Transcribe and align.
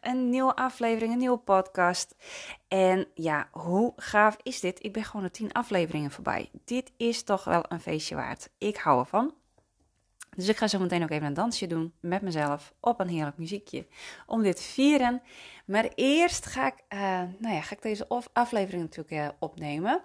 Een 0.00 0.30
nieuwe 0.30 0.56
aflevering, 0.56 1.12
een 1.12 1.18
nieuwe 1.18 1.38
podcast. 1.38 2.14
En 2.68 3.06
ja, 3.14 3.48
hoe 3.50 3.92
gaaf 3.96 4.36
is 4.42 4.60
dit? 4.60 4.84
Ik 4.84 4.92
ben 4.92 5.04
gewoon 5.04 5.22
de 5.22 5.30
tien 5.30 5.52
afleveringen 5.52 6.10
voorbij. 6.10 6.50
Dit 6.64 6.92
is 6.96 7.22
toch 7.22 7.44
wel 7.44 7.64
een 7.68 7.80
feestje 7.80 8.14
waard. 8.14 8.50
Ik 8.58 8.76
hou 8.76 8.98
ervan. 8.98 9.34
Dus 10.38 10.48
ik 10.48 10.56
ga 10.56 10.68
zo 10.68 10.78
meteen 10.78 11.02
ook 11.02 11.10
even 11.10 11.26
een 11.26 11.34
dansje 11.34 11.66
doen 11.66 11.92
met 12.00 12.22
mezelf 12.22 12.74
op 12.80 13.00
een 13.00 13.08
heerlijk 13.08 13.38
muziekje 13.38 13.86
om 14.26 14.42
dit 14.42 14.62
vieren. 14.62 15.22
Maar 15.66 15.88
eerst 15.94 16.46
ga 16.46 16.66
ik, 16.66 16.84
uh, 16.88 17.00
nou 17.38 17.54
ja, 17.54 17.60
ga 17.60 17.74
ik 17.74 17.82
deze 17.82 18.08
aflevering 18.32 18.82
natuurlijk 18.82 19.10
uh, 19.10 19.28
opnemen. 19.38 20.02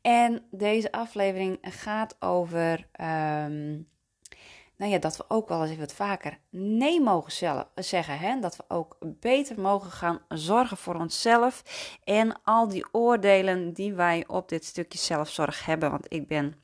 En 0.00 0.42
deze 0.50 0.92
aflevering 0.92 1.58
gaat 1.60 2.16
over 2.20 2.86
um, 3.00 3.88
nou 4.80 4.92
ja, 4.92 4.98
dat 4.98 5.16
we 5.16 5.24
ook 5.28 5.48
wel 5.48 5.64
eens 5.64 5.78
wat 5.78 5.92
vaker 5.92 6.38
nee 6.50 7.00
mogen 7.00 7.32
zelf, 7.32 7.66
zeggen. 7.74 8.18
Hè? 8.18 8.40
Dat 8.40 8.56
we 8.56 8.64
ook 8.68 8.96
beter 9.00 9.60
mogen 9.60 9.90
gaan 9.90 10.20
zorgen 10.28 10.76
voor 10.76 10.94
onszelf. 10.94 11.62
En 12.04 12.42
al 12.44 12.68
die 12.68 12.84
oordelen 12.92 13.72
die 13.72 13.94
wij 13.94 14.24
op 14.26 14.48
dit 14.48 14.64
stukje 14.64 14.98
zelfzorg 14.98 15.64
hebben. 15.64 15.90
Want 15.90 16.12
ik 16.12 16.26
ben, 16.26 16.54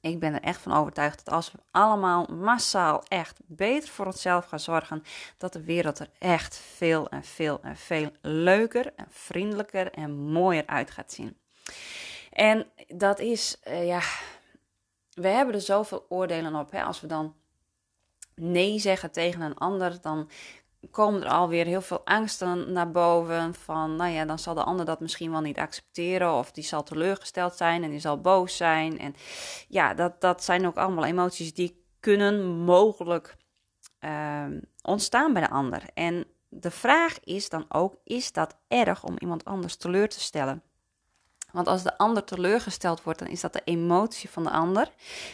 ik 0.00 0.20
ben 0.20 0.34
er 0.34 0.40
echt 0.40 0.60
van 0.60 0.72
overtuigd 0.72 1.24
dat 1.24 1.34
als 1.34 1.52
we 1.52 1.58
allemaal 1.70 2.26
massaal 2.26 3.02
echt 3.08 3.40
beter 3.46 3.88
voor 3.88 4.06
onszelf 4.06 4.44
gaan 4.44 4.60
zorgen. 4.60 5.04
Dat 5.38 5.52
de 5.52 5.64
wereld 5.64 5.98
er 5.98 6.10
echt 6.18 6.56
veel 6.56 7.08
en 7.08 7.24
veel 7.24 7.60
en 7.62 7.76
veel 7.76 8.10
leuker 8.20 8.92
en 8.96 9.06
vriendelijker 9.10 9.90
en 9.90 10.18
mooier 10.18 10.66
uit 10.66 10.90
gaat 10.90 11.12
zien. 11.12 11.36
En 12.30 12.66
dat 12.88 13.18
is, 13.18 13.60
uh, 13.68 13.86
ja, 13.86 14.00
we 15.14 15.28
hebben 15.28 15.54
er 15.54 15.60
zoveel 15.60 16.06
oordelen 16.08 16.54
op. 16.54 16.70
Hè? 16.70 16.82
Als 16.82 17.00
we 17.00 17.06
dan 17.06 17.34
nee 18.34 18.78
zeggen 18.78 19.10
tegen 19.10 19.40
een 19.40 19.58
ander, 19.58 20.00
dan 20.00 20.30
komen 20.90 21.22
er 21.22 21.28
alweer 21.28 21.66
heel 21.66 21.80
veel 21.80 22.00
angsten 22.04 22.72
naar 22.72 22.90
boven. 22.90 23.54
Van, 23.54 23.96
nou 23.96 24.10
ja, 24.10 24.24
dan 24.24 24.38
zal 24.38 24.54
de 24.54 24.62
ander 24.62 24.84
dat 24.84 25.00
misschien 25.00 25.30
wel 25.30 25.40
niet 25.40 25.58
accepteren. 25.58 26.32
Of 26.32 26.52
die 26.52 26.64
zal 26.64 26.82
teleurgesteld 26.82 27.56
zijn 27.56 27.82
en 27.82 27.90
die 27.90 28.00
zal 28.00 28.20
boos 28.20 28.56
zijn. 28.56 28.98
En 28.98 29.14
ja, 29.68 29.94
dat, 29.94 30.20
dat 30.20 30.44
zijn 30.44 30.66
ook 30.66 30.76
allemaal 30.76 31.04
emoties 31.04 31.54
die 31.54 31.84
kunnen 32.00 32.46
mogelijk 32.58 33.36
uh, 34.00 34.44
ontstaan 34.82 35.32
bij 35.32 35.42
de 35.42 35.50
ander. 35.50 35.82
En 35.94 36.26
de 36.48 36.70
vraag 36.70 37.20
is 37.24 37.48
dan 37.48 37.64
ook, 37.68 37.96
is 38.04 38.32
dat 38.32 38.56
erg 38.68 39.04
om 39.04 39.14
iemand 39.18 39.44
anders 39.44 39.76
teleur 39.76 40.08
te 40.08 40.20
stellen? 40.20 40.62
Want 41.52 41.66
als 41.66 41.82
de 41.82 41.98
ander 41.98 42.24
teleurgesteld 42.24 43.02
wordt, 43.02 43.18
dan 43.18 43.28
is 43.28 43.40
dat 43.40 43.52
de 43.52 43.62
emotie 43.64 44.30
van 44.30 44.42
de 44.42 44.50
ander. 44.50 44.90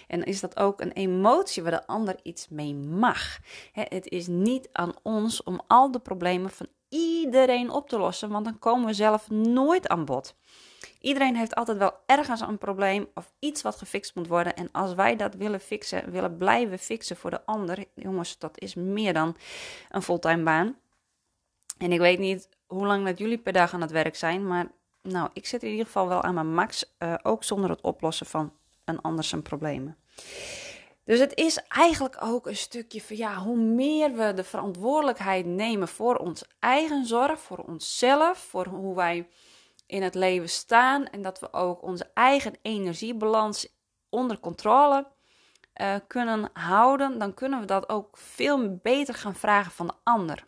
En 0.07 0.25
is 0.25 0.41
dat 0.41 0.57
ook 0.57 0.81
een 0.81 0.93
emotie 0.93 1.63
waar 1.63 1.73
de 1.73 1.87
ander 1.87 2.17
iets 2.23 2.49
mee 2.49 2.75
mag. 2.75 3.39
het 3.73 4.09
is 4.09 4.27
niet 4.27 4.69
aan 4.73 4.93
ons 5.03 5.43
om 5.43 5.61
al 5.67 5.91
de 5.91 5.99
problemen 5.99 6.51
van 6.51 6.67
iedereen 6.89 7.71
op 7.71 7.89
te 7.89 7.99
lossen, 7.99 8.29
want 8.29 8.45
dan 8.45 8.59
komen 8.59 8.87
we 8.87 8.93
zelf 8.93 9.31
nooit 9.31 9.89
aan 9.89 10.05
bod. 10.05 10.35
Iedereen 11.01 11.37
heeft 11.37 11.55
altijd 11.55 11.79
wel 11.79 11.95
ergens 12.07 12.41
een 12.41 12.59
probleem 12.59 13.09
of 13.15 13.33
iets 13.39 13.63
wat 13.63 13.77
gefixt 13.77 14.15
moet 14.15 14.27
worden. 14.27 14.57
En 14.57 14.69
als 14.73 14.95
wij 14.95 15.17
dat 15.17 15.35
willen 15.35 15.61
fixen, 15.61 16.11
willen 16.11 16.37
blijven 16.37 16.79
fixen 16.79 17.17
voor 17.17 17.31
de 17.31 17.45
ander, 17.45 17.85
jongens, 17.95 18.39
dat 18.39 18.61
is 18.61 18.75
meer 18.75 19.13
dan 19.13 19.37
een 19.91 20.03
fulltime 20.03 20.43
baan. 20.43 20.77
En 21.79 21.93
ik 21.93 21.99
weet 21.99 22.19
niet 22.19 22.49
hoe 22.67 22.87
lang 22.87 23.05
dat 23.05 23.19
jullie 23.19 23.39
per 23.39 23.53
dag 23.53 23.75
aan 23.75 23.81
het 23.81 23.91
werk 23.91 24.17
zijn, 24.17 24.47
maar 24.47 24.67
nou, 25.09 25.31
ik 25.33 25.47
zit 25.47 25.63
in 25.63 25.71
ieder 25.71 25.87
geval 25.87 26.09
wel 26.09 26.23
aan 26.23 26.35
mijn 26.35 26.55
max, 26.55 26.95
uh, 26.99 27.15
ook 27.23 27.45
zonder 27.45 27.71
het 27.71 27.81
oplossen 27.81 28.27
van 28.27 28.53
een 28.85 29.01
ander 29.01 29.25
zijn 29.25 29.43
problemen. 29.43 29.97
Dus 31.05 31.19
het 31.19 31.35
is 31.35 31.59
eigenlijk 31.69 32.17
ook 32.21 32.47
een 32.47 32.57
stukje 32.57 33.01
van 33.01 33.17
ja, 33.17 33.37
hoe 33.37 33.57
meer 33.57 34.13
we 34.13 34.35
de 34.35 34.45
verantwoordelijkheid 34.45 35.47
nemen 35.47 35.89
voor 35.89 36.17
ons 36.17 36.45
eigen 36.59 37.07
zorg, 37.07 37.41
voor 37.41 37.59
onszelf, 37.59 38.39
voor 38.39 38.67
hoe 38.67 38.95
wij 38.95 39.29
in 39.87 40.03
het 40.03 40.15
leven 40.15 40.49
staan 40.49 41.07
en 41.07 41.23
dat 41.23 41.41
we 41.41 41.53
ook 41.53 41.83
onze 41.83 42.11
eigen 42.15 42.55
energiebalans 42.63 43.69
onder 44.09 44.41
controle 44.41 45.07
uh, 45.81 45.95
kunnen 46.07 46.51
houden, 46.53 47.19
dan 47.19 47.35
kunnen 47.35 47.61
we 47.61 47.67
dat 47.67 47.89
ook 47.89 48.17
veel 48.19 48.77
beter 48.83 49.15
gaan 49.15 49.35
vragen 49.35 49.73
van 49.73 49.87
de 49.87 49.95
ander. 50.03 50.47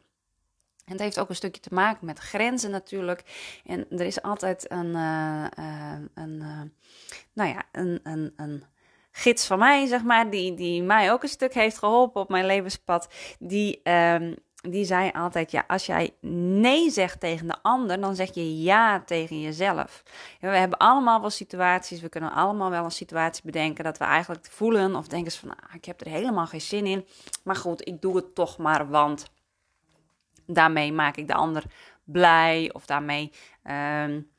Het 0.91 1.01
heeft 1.01 1.21
ook 1.21 1.29
een 1.29 1.35
stukje 1.35 1.61
te 1.61 1.75
maken 1.75 2.07
met 2.07 2.19
grenzen 2.19 2.71
natuurlijk. 2.71 3.23
En 3.65 3.87
er 3.91 4.07
is 4.07 4.23
altijd 4.23 4.71
een, 4.71 4.87
uh, 4.87 5.45
uh, 5.59 5.93
een 6.15 6.35
uh, 6.41 6.61
nou 7.33 7.49
ja, 7.49 7.63
een, 7.73 8.01
een, 8.03 8.33
een 8.37 8.65
gids 9.13 9.47
van 9.47 9.59
mij, 9.59 9.87
zeg 9.87 10.03
maar, 10.03 10.31
die, 10.31 10.55
die 10.55 10.83
mij 10.83 11.13
ook 11.13 11.23
een 11.23 11.29
stuk 11.29 11.55
heeft 11.55 11.79
geholpen 11.79 12.21
op 12.21 12.29
mijn 12.29 12.47
levenspad. 12.47 13.09
Die, 13.39 13.81
um, 13.91 14.37
die 14.61 14.85
zei 14.85 15.11
altijd, 15.13 15.51
ja, 15.51 15.65
als 15.67 15.87
jij 15.87 16.15
nee 16.21 16.91
zegt 16.91 17.21
tegen 17.21 17.47
de 17.47 17.57
ander, 17.63 18.01
dan 18.01 18.15
zeg 18.15 18.35
je 18.35 18.63
ja 18.63 19.01
tegen 19.01 19.41
jezelf. 19.41 20.03
We 20.41 20.47
hebben 20.47 20.79
allemaal 20.79 21.21
wel 21.21 21.31
situaties, 21.31 22.01
we 22.01 22.09
kunnen 22.09 22.33
allemaal 22.33 22.71
wel 22.71 22.85
een 22.85 22.91
situatie 22.91 23.43
bedenken 23.45 23.85
dat 23.85 23.99
we 23.99 24.05
eigenlijk 24.05 24.47
voelen 24.51 24.95
of 24.97 25.09
denken 25.09 25.33
van, 25.33 25.51
ah, 25.51 25.75
ik 25.75 25.85
heb 25.85 26.01
er 26.01 26.11
helemaal 26.11 26.47
geen 26.47 26.61
zin 26.61 26.87
in. 26.87 27.07
Maar 27.45 27.57
goed, 27.57 27.89
ik 27.89 28.01
doe 28.01 28.17
het 28.17 28.35
toch 28.35 28.59
maar, 28.59 28.89
want 28.89 29.31
daarmee 30.55 30.93
maak 30.93 31.17
ik 31.17 31.27
de 31.27 31.35
ander 31.35 31.63
blij 32.05 32.71
of 32.73 32.87
daarmee, 32.87 33.33
um, 33.65 34.31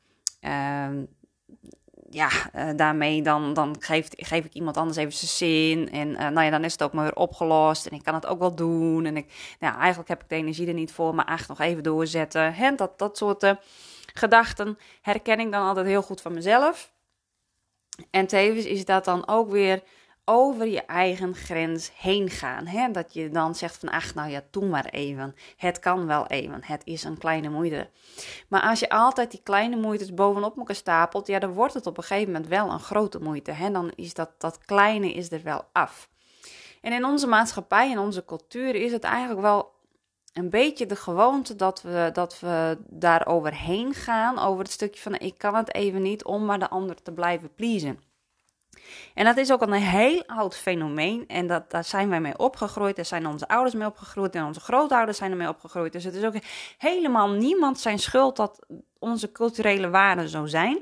um, 0.41 1.07
ja, 2.09 2.29
uh, 2.55 2.69
daarmee 2.75 3.22
dan, 3.22 3.53
dan 3.53 3.75
geef, 3.79 4.07
geef 4.11 4.45
ik 4.45 4.53
iemand 4.53 4.77
anders 4.77 4.97
even 4.97 5.13
zijn 5.13 5.31
zin. 5.31 5.89
En 5.91 6.09
uh, 6.09 6.17
nou 6.17 6.41
ja, 6.41 6.49
dan 6.49 6.63
is 6.63 6.72
het 6.72 6.83
ook 6.83 6.94
maar 6.94 7.03
weer 7.03 7.16
opgelost 7.16 7.85
en 7.85 7.95
ik 7.95 8.03
kan 8.03 8.13
het 8.13 8.25
ook 8.25 8.39
wel 8.39 8.55
doen. 8.55 9.05
En 9.05 9.17
ik, 9.17 9.55
nou, 9.59 9.77
eigenlijk 9.77 10.09
heb 10.09 10.22
ik 10.22 10.29
de 10.29 10.35
energie 10.35 10.67
er 10.67 10.73
niet 10.73 10.91
voor, 10.91 11.16
maar 11.16 11.27
echt 11.27 11.47
nog 11.47 11.59
even 11.59 11.83
doorzetten. 11.83 12.53
Hè, 12.53 12.75
dat, 12.75 12.99
dat 12.99 13.17
soort 13.17 13.43
uh, 13.43 13.51
gedachten 14.13 14.78
herken 15.01 15.39
ik 15.39 15.51
dan 15.51 15.67
altijd 15.67 15.85
heel 15.85 16.01
goed 16.01 16.22
van 16.22 16.33
mezelf. 16.33 16.91
En 18.09 18.28
tevens 18.28 18.66
is 18.66 18.85
dat 18.85 19.05
dan 19.05 19.28
ook 19.28 19.51
weer 19.51 19.83
over 20.31 20.67
je 20.67 20.85
eigen 20.85 21.35
grens 21.35 21.91
heen 21.95 22.29
gaan. 22.29 22.65
Hè? 22.65 22.91
Dat 22.91 23.13
je 23.13 23.29
dan 23.29 23.55
zegt 23.55 23.77
van, 23.77 23.89
ach, 23.89 24.13
nou 24.13 24.29
ja, 24.29 24.41
doe 24.51 24.65
maar 24.65 24.85
even. 24.85 25.35
Het 25.57 25.79
kan 25.79 26.07
wel 26.07 26.27
even. 26.27 26.59
Het 26.63 26.81
is 26.85 27.03
een 27.03 27.17
kleine 27.17 27.49
moeite. 27.49 27.89
Maar 28.47 28.61
als 28.61 28.79
je 28.79 28.89
altijd 28.89 29.31
die 29.31 29.41
kleine 29.43 29.75
moeites 29.75 30.13
bovenop 30.13 30.57
elkaar 30.57 30.75
stapelt, 30.75 31.27
ja, 31.27 31.39
dan 31.39 31.53
wordt 31.53 31.73
het 31.73 31.87
op 31.87 31.97
een 31.97 32.03
gegeven 32.03 32.31
moment 32.31 32.49
wel 32.49 32.71
een 32.71 32.79
grote 32.79 33.19
moeite. 33.19 33.51
Hè? 33.51 33.71
Dan 33.71 33.91
is 33.95 34.13
dat, 34.13 34.29
dat 34.37 34.65
kleine 34.65 35.13
is 35.13 35.31
er 35.31 35.43
wel 35.43 35.63
af. 35.71 36.09
En 36.81 36.93
in 36.93 37.05
onze 37.05 37.27
maatschappij, 37.27 37.89
in 37.89 37.99
onze 37.99 38.25
cultuur, 38.25 38.75
is 38.75 38.91
het 38.91 39.03
eigenlijk 39.03 39.41
wel 39.41 39.71
een 40.33 40.49
beetje 40.49 40.85
de 40.85 40.95
gewoonte 40.95 41.55
dat 41.55 41.81
we, 41.81 42.09
dat 42.13 42.39
we 42.39 42.77
daar 42.87 43.27
overheen 43.27 43.93
gaan. 43.93 44.39
Over 44.39 44.63
het 44.63 44.71
stukje 44.71 45.01
van, 45.01 45.19
ik 45.19 45.37
kan 45.37 45.55
het 45.55 45.73
even 45.73 46.01
niet 46.01 46.23
om 46.23 46.45
maar 46.45 46.59
de 46.59 46.69
ander 46.69 47.01
te 47.01 47.11
blijven 47.11 47.53
pleasen. 47.55 48.10
En 49.13 49.25
dat 49.25 49.37
is 49.37 49.51
ook 49.51 49.61
een 49.61 49.73
heel 49.73 50.23
oud 50.25 50.57
fenomeen. 50.57 51.27
En 51.27 51.47
dat, 51.47 51.71
daar 51.71 51.83
zijn 51.83 52.09
wij 52.09 52.21
mee 52.21 52.37
opgegroeid. 52.37 52.95
Daar 52.95 53.05
zijn 53.05 53.25
onze 53.27 53.47
ouders 53.47 53.75
mee 53.75 53.87
opgegroeid. 53.87 54.35
En 54.35 54.45
onze 54.45 54.59
grootouders 54.59 55.17
zijn 55.17 55.31
ermee 55.31 55.47
opgegroeid. 55.47 55.93
Dus 55.93 56.03
het 56.03 56.15
is 56.15 56.23
ook 56.23 56.35
helemaal 56.77 57.29
niemand 57.29 57.79
zijn 57.79 57.99
schuld 57.99 58.35
dat 58.35 58.65
onze 58.99 59.31
culturele 59.31 59.89
waarden 59.89 60.29
zo 60.29 60.45
zijn. 60.45 60.81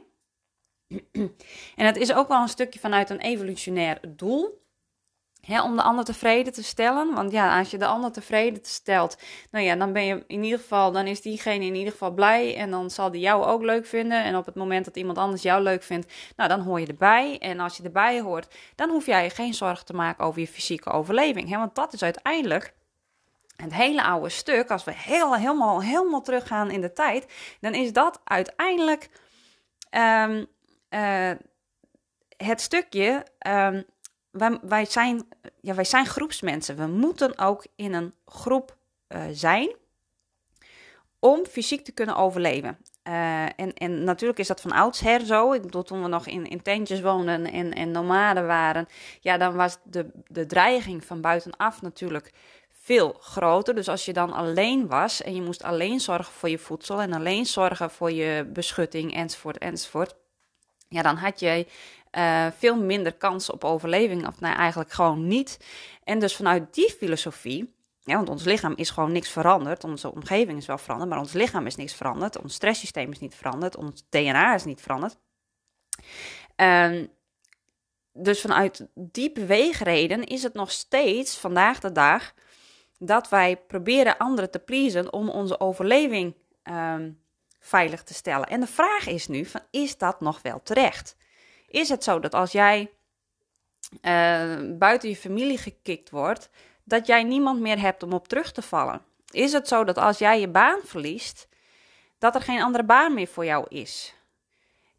En 1.75 1.85
het 1.85 1.97
is 1.97 2.13
ook 2.13 2.27
wel 2.27 2.41
een 2.41 2.47
stukje 2.47 2.79
vanuit 2.79 3.09
een 3.09 3.19
evolutionair 3.19 3.99
doel 4.07 4.67
om 5.57 5.75
de 5.75 5.81
ander 5.81 6.05
tevreden 6.05 6.53
te 6.53 6.63
stellen. 6.63 7.13
Want 7.13 7.31
ja, 7.31 7.59
als 7.59 7.71
je 7.71 7.77
de 7.77 7.85
ander 7.85 8.11
tevreden 8.11 8.59
stelt, 8.65 9.17
nou 9.51 9.65
ja, 9.65 9.75
dan 9.75 9.93
ben 9.93 10.05
je 10.05 10.23
in 10.27 10.43
ieder 10.43 10.59
geval, 10.59 10.91
dan 10.91 11.07
is 11.07 11.21
diegene 11.21 11.65
in 11.65 11.75
ieder 11.75 11.91
geval 11.91 12.11
blij. 12.11 12.55
En 12.55 12.71
dan 12.71 12.89
zal 12.89 13.11
die 13.11 13.21
jou 13.21 13.45
ook 13.45 13.61
leuk 13.61 13.85
vinden. 13.85 14.23
En 14.23 14.35
op 14.35 14.45
het 14.45 14.55
moment 14.55 14.85
dat 14.85 14.97
iemand 14.97 15.17
anders 15.17 15.41
jou 15.41 15.63
leuk 15.63 15.83
vindt, 15.83 16.13
nou 16.35 16.49
dan 16.49 16.59
hoor 16.59 16.79
je 16.79 16.87
erbij. 16.87 17.37
En 17.39 17.59
als 17.59 17.77
je 17.77 17.83
erbij 17.83 18.21
hoort, 18.21 18.55
dan 18.75 18.89
hoef 18.89 19.05
jij 19.05 19.23
je 19.23 19.29
geen 19.29 19.53
zorgen 19.53 19.85
te 19.85 19.93
maken 19.93 20.25
over 20.25 20.39
je 20.39 20.47
fysieke 20.47 20.89
overleving. 20.89 21.49
Hè? 21.49 21.57
Want 21.57 21.75
dat 21.75 21.93
is 21.93 22.03
uiteindelijk 22.03 22.73
het 23.55 23.73
hele 23.73 24.03
oude 24.03 24.29
stuk. 24.29 24.71
Als 24.71 24.83
we 24.83 24.91
heel, 24.95 25.35
helemaal, 25.35 25.81
helemaal 25.81 26.21
teruggaan 26.21 26.71
in 26.71 26.81
de 26.81 26.93
tijd, 26.93 27.25
dan 27.59 27.73
is 27.73 27.93
dat 27.93 28.21
uiteindelijk 28.23 29.09
um, 29.91 30.47
uh, 30.89 31.31
het 32.37 32.61
stukje. 32.61 33.25
Um, 33.47 33.85
wij, 34.31 34.59
wij, 34.61 34.85
zijn, 34.85 35.27
ja, 35.61 35.73
wij 35.73 35.83
zijn 35.83 36.05
groepsmensen. 36.05 36.77
We 36.77 36.87
moeten 36.87 37.37
ook 37.37 37.65
in 37.75 37.93
een 37.93 38.13
groep 38.25 38.77
uh, 39.07 39.21
zijn 39.31 39.75
om 41.19 41.45
fysiek 41.45 41.85
te 41.85 41.91
kunnen 41.91 42.15
overleven. 42.15 42.77
Uh, 43.03 43.43
en, 43.43 43.73
en 43.73 44.03
natuurlijk 44.03 44.39
is 44.39 44.47
dat 44.47 44.61
van 44.61 44.71
oudsher 44.71 45.25
zo. 45.25 45.53
Ik 45.53 45.61
bedoel, 45.61 45.83
toen 45.83 46.01
we 46.01 46.07
nog 46.07 46.27
in, 46.27 46.45
in 46.45 46.61
tentjes 46.61 47.01
woonden 47.01 47.45
en, 47.45 47.73
en 47.73 47.91
nomaden 47.91 48.47
waren, 48.47 48.87
ja, 49.19 49.37
dan 49.37 49.55
was 49.55 49.77
de, 49.83 50.11
de 50.27 50.45
dreiging 50.45 51.05
van 51.05 51.21
buitenaf 51.21 51.81
natuurlijk 51.81 52.31
veel 52.69 53.15
groter. 53.19 53.75
Dus 53.75 53.87
als 53.87 54.05
je 54.05 54.13
dan 54.13 54.33
alleen 54.33 54.87
was 54.87 55.21
en 55.21 55.35
je 55.35 55.41
moest 55.41 55.63
alleen 55.63 55.99
zorgen 55.99 56.33
voor 56.33 56.49
je 56.49 56.57
voedsel 56.57 57.01
en 57.01 57.13
alleen 57.13 57.45
zorgen 57.45 57.91
voor 57.91 58.11
je 58.11 58.49
beschutting 58.53 59.15
enzovoort 59.15 59.57
enzovoort, 59.57 60.15
ja, 60.89 61.01
dan 61.01 61.15
had 61.15 61.39
je 61.39 61.67
uh, 62.11 62.47
veel 62.57 62.75
minder 62.77 63.13
kans 63.13 63.51
op 63.51 63.63
overleving, 63.63 64.27
of 64.27 64.39
nou 64.39 64.55
eigenlijk 64.55 64.91
gewoon 64.91 65.27
niet. 65.27 65.59
En 66.03 66.19
dus 66.19 66.35
vanuit 66.35 66.73
die 66.73 66.89
filosofie 66.89 67.77
want 68.15 68.29
ons 68.29 68.43
lichaam 68.43 68.73
is 68.75 68.89
gewoon 68.89 69.11
niks 69.11 69.29
veranderd. 69.29 69.83
Onze 69.83 70.11
omgeving 70.11 70.57
is 70.57 70.65
wel 70.65 70.77
veranderd, 70.77 71.09
maar 71.09 71.19
ons 71.19 71.33
lichaam 71.33 71.65
is 71.65 71.75
niks 71.75 71.93
veranderd. 71.93 72.41
Ons 72.41 72.53
stresssysteem 72.53 73.11
is 73.11 73.19
niet 73.19 73.35
veranderd. 73.35 73.75
Ons 73.75 74.03
DNA 74.09 74.55
is 74.55 74.63
niet 74.63 74.81
veranderd. 74.81 75.17
Um, 76.55 77.11
dus 78.13 78.41
vanuit 78.41 78.87
die 78.93 79.31
beweegreden 79.31 80.23
is 80.23 80.43
het 80.43 80.53
nog 80.53 80.71
steeds 80.71 81.37
vandaag 81.37 81.79
de 81.79 81.91
dag 81.91 82.33
dat 82.97 83.29
wij 83.29 83.57
proberen 83.57 84.17
anderen 84.17 84.51
te 84.51 84.59
pleasen 84.59 85.13
om 85.13 85.29
onze 85.29 85.59
overleving 85.59 86.35
um, 86.63 87.21
veilig 87.59 88.03
te 88.03 88.13
stellen. 88.13 88.47
En 88.47 88.59
de 88.59 88.67
vraag 88.67 89.07
is 89.07 89.27
nu: 89.27 89.45
van, 89.45 89.61
is 89.71 89.97
dat 89.97 90.21
nog 90.21 90.41
wel 90.41 90.61
terecht? 90.63 91.15
Is 91.67 91.89
het 91.89 92.03
zo 92.03 92.19
dat 92.19 92.33
als 92.33 92.51
jij 92.51 92.91
uh, 94.01 94.77
buiten 94.77 95.09
je 95.09 95.15
familie 95.15 95.57
gekikt 95.57 96.09
wordt, 96.09 96.49
dat 96.83 97.07
jij 97.07 97.23
niemand 97.23 97.59
meer 97.59 97.79
hebt 97.79 98.03
om 98.03 98.13
op 98.13 98.27
terug 98.27 98.51
te 98.51 98.61
vallen? 98.61 99.01
Is 99.31 99.53
het 99.53 99.67
zo 99.67 99.83
dat 99.83 99.97
als 99.97 100.17
jij 100.17 100.39
je 100.39 100.47
baan 100.47 100.79
verliest, 100.83 101.47
dat 102.17 102.35
er 102.35 102.41
geen 102.41 102.61
andere 102.61 102.83
baan 102.83 103.13
meer 103.13 103.27
voor 103.27 103.45
jou 103.45 103.65
is? 103.67 104.13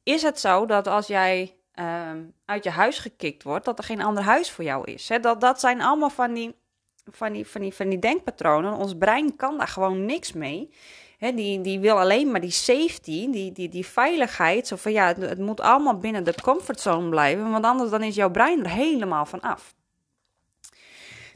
Is 0.03 0.23
het 0.23 0.41
zo 0.41 0.67
dat 0.67 0.87
als 0.87 1.07
jij 1.07 1.57
uh, 1.75 2.11
uit 2.45 2.65
je 2.65 2.71
huis 2.71 2.99
gekikt 2.99 3.43
wordt, 3.43 3.65
dat 3.65 3.79
er 3.79 3.85
geen 3.85 4.03
ander 4.03 4.23
huis 4.23 4.51
voor 4.51 4.65
jou 4.65 4.91
is? 4.91 5.11
dat, 5.21 5.41
dat 5.41 5.61
zijn 5.61 5.83
allemaal 5.83 6.11
van 6.11 6.33
die, 6.33 6.55
van, 7.11 7.33
die, 7.33 7.47
van, 7.47 7.61
die, 7.61 7.75
van 7.75 7.89
die 7.89 7.99
denkpatronen. 7.99 8.73
Ons 8.73 8.97
brein 8.99 9.37
kan 9.37 9.59
daar 9.59 9.69
gewoon 9.69 10.05
niks 10.05 10.33
mee. 10.33 10.71
Die, 11.21 11.61
die 11.61 11.81
wil 11.81 11.99
alleen 11.99 12.31
maar 12.31 12.41
die 12.41 12.51
safety, 12.51 13.31
die, 13.31 13.53
die, 13.53 13.69
die 13.69 13.87
veiligheid. 13.87 14.67
Zo 14.67 14.77
van 14.77 14.93
ja, 14.93 15.07
het, 15.07 15.39
moet 15.39 15.61
allemaal 15.61 15.99
binnen 15.99 16.25
de 16.25 16.35
comfortzone 16.43 17.09
blijven, 17.09 17.51
want 17.51 17.65
anders 17.65 17.91
dan 17.91 18.03
is 18.03 18.15
jouw 18.15 18.31
brein 18.31 18.65
er 18.65 18.71
helemaal 18.71 19.27
van 19.27 19.41
af. 19.41 19.75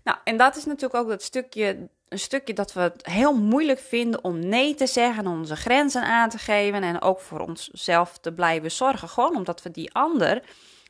Nou, 0.04 0.18
en 0.24 0.36
dat 0.36 0.56
is 0.56 0.64
natuurlijk 0.64 0.94
ook 0.94 1.08
dat 1.08 1.22
stukje, 1.22 1.88
een 2.08 2.18
stukje 2.18 2.52
dat 2.52 2.72
we 2.72 2.80
het 2.80 3.06
heel 3.06 3.36
moeilijk 3.36 3.78
vinden 3.78 4.24
om 4.24 4.38
nee 4.38 4.74
te 4.74 4.86
zeggen, 4.86 5.26
om 5.26 5.38
onze 5.38 5.56
grenzen 5.56 6.02
aan 6.02 6.28
te 6.28 6.38
geven 6.38 6.82
en 6.82 7.00
ook 7.00 7.20
voor 7.20 7.40
onszelf 7.40 8.18
te 8.18 8.32
blijven 8.32 8.70
zorgen. 8.70 9.08
Gewoon 9.08 9.36
omdat 9.36 9.62
we 9.62 9.70
die 9.70 9.94
ander 9.94 10.42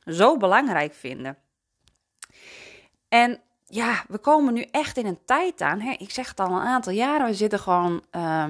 zo 0.06 0.36
belangrijk 0.36 0.94
vinden. 0.94 1.36
En 3.08 3.40
ja, 3.64 4.04
we 4.08 4.18
komen 4.18 4.54
nu 4.54 4.66
echt 4.70 4.96
in 4.96 5.06
een 5.06 5.24
tijd 5.24 5.60
aan. 5.60 5.80
Hè? 5.80 5.90
Ik 5.90 6.10
zeg 6.10 6.28
het 6.28 6.40
al 6.40 6.50
een 6.50 6.66
aantal 6.66 6.92
jaren. 6.92 7.26
We 7.26 7.34
zitten 7.34 7.58
gewoon 7.58 8.04
uh, 8.12 8.44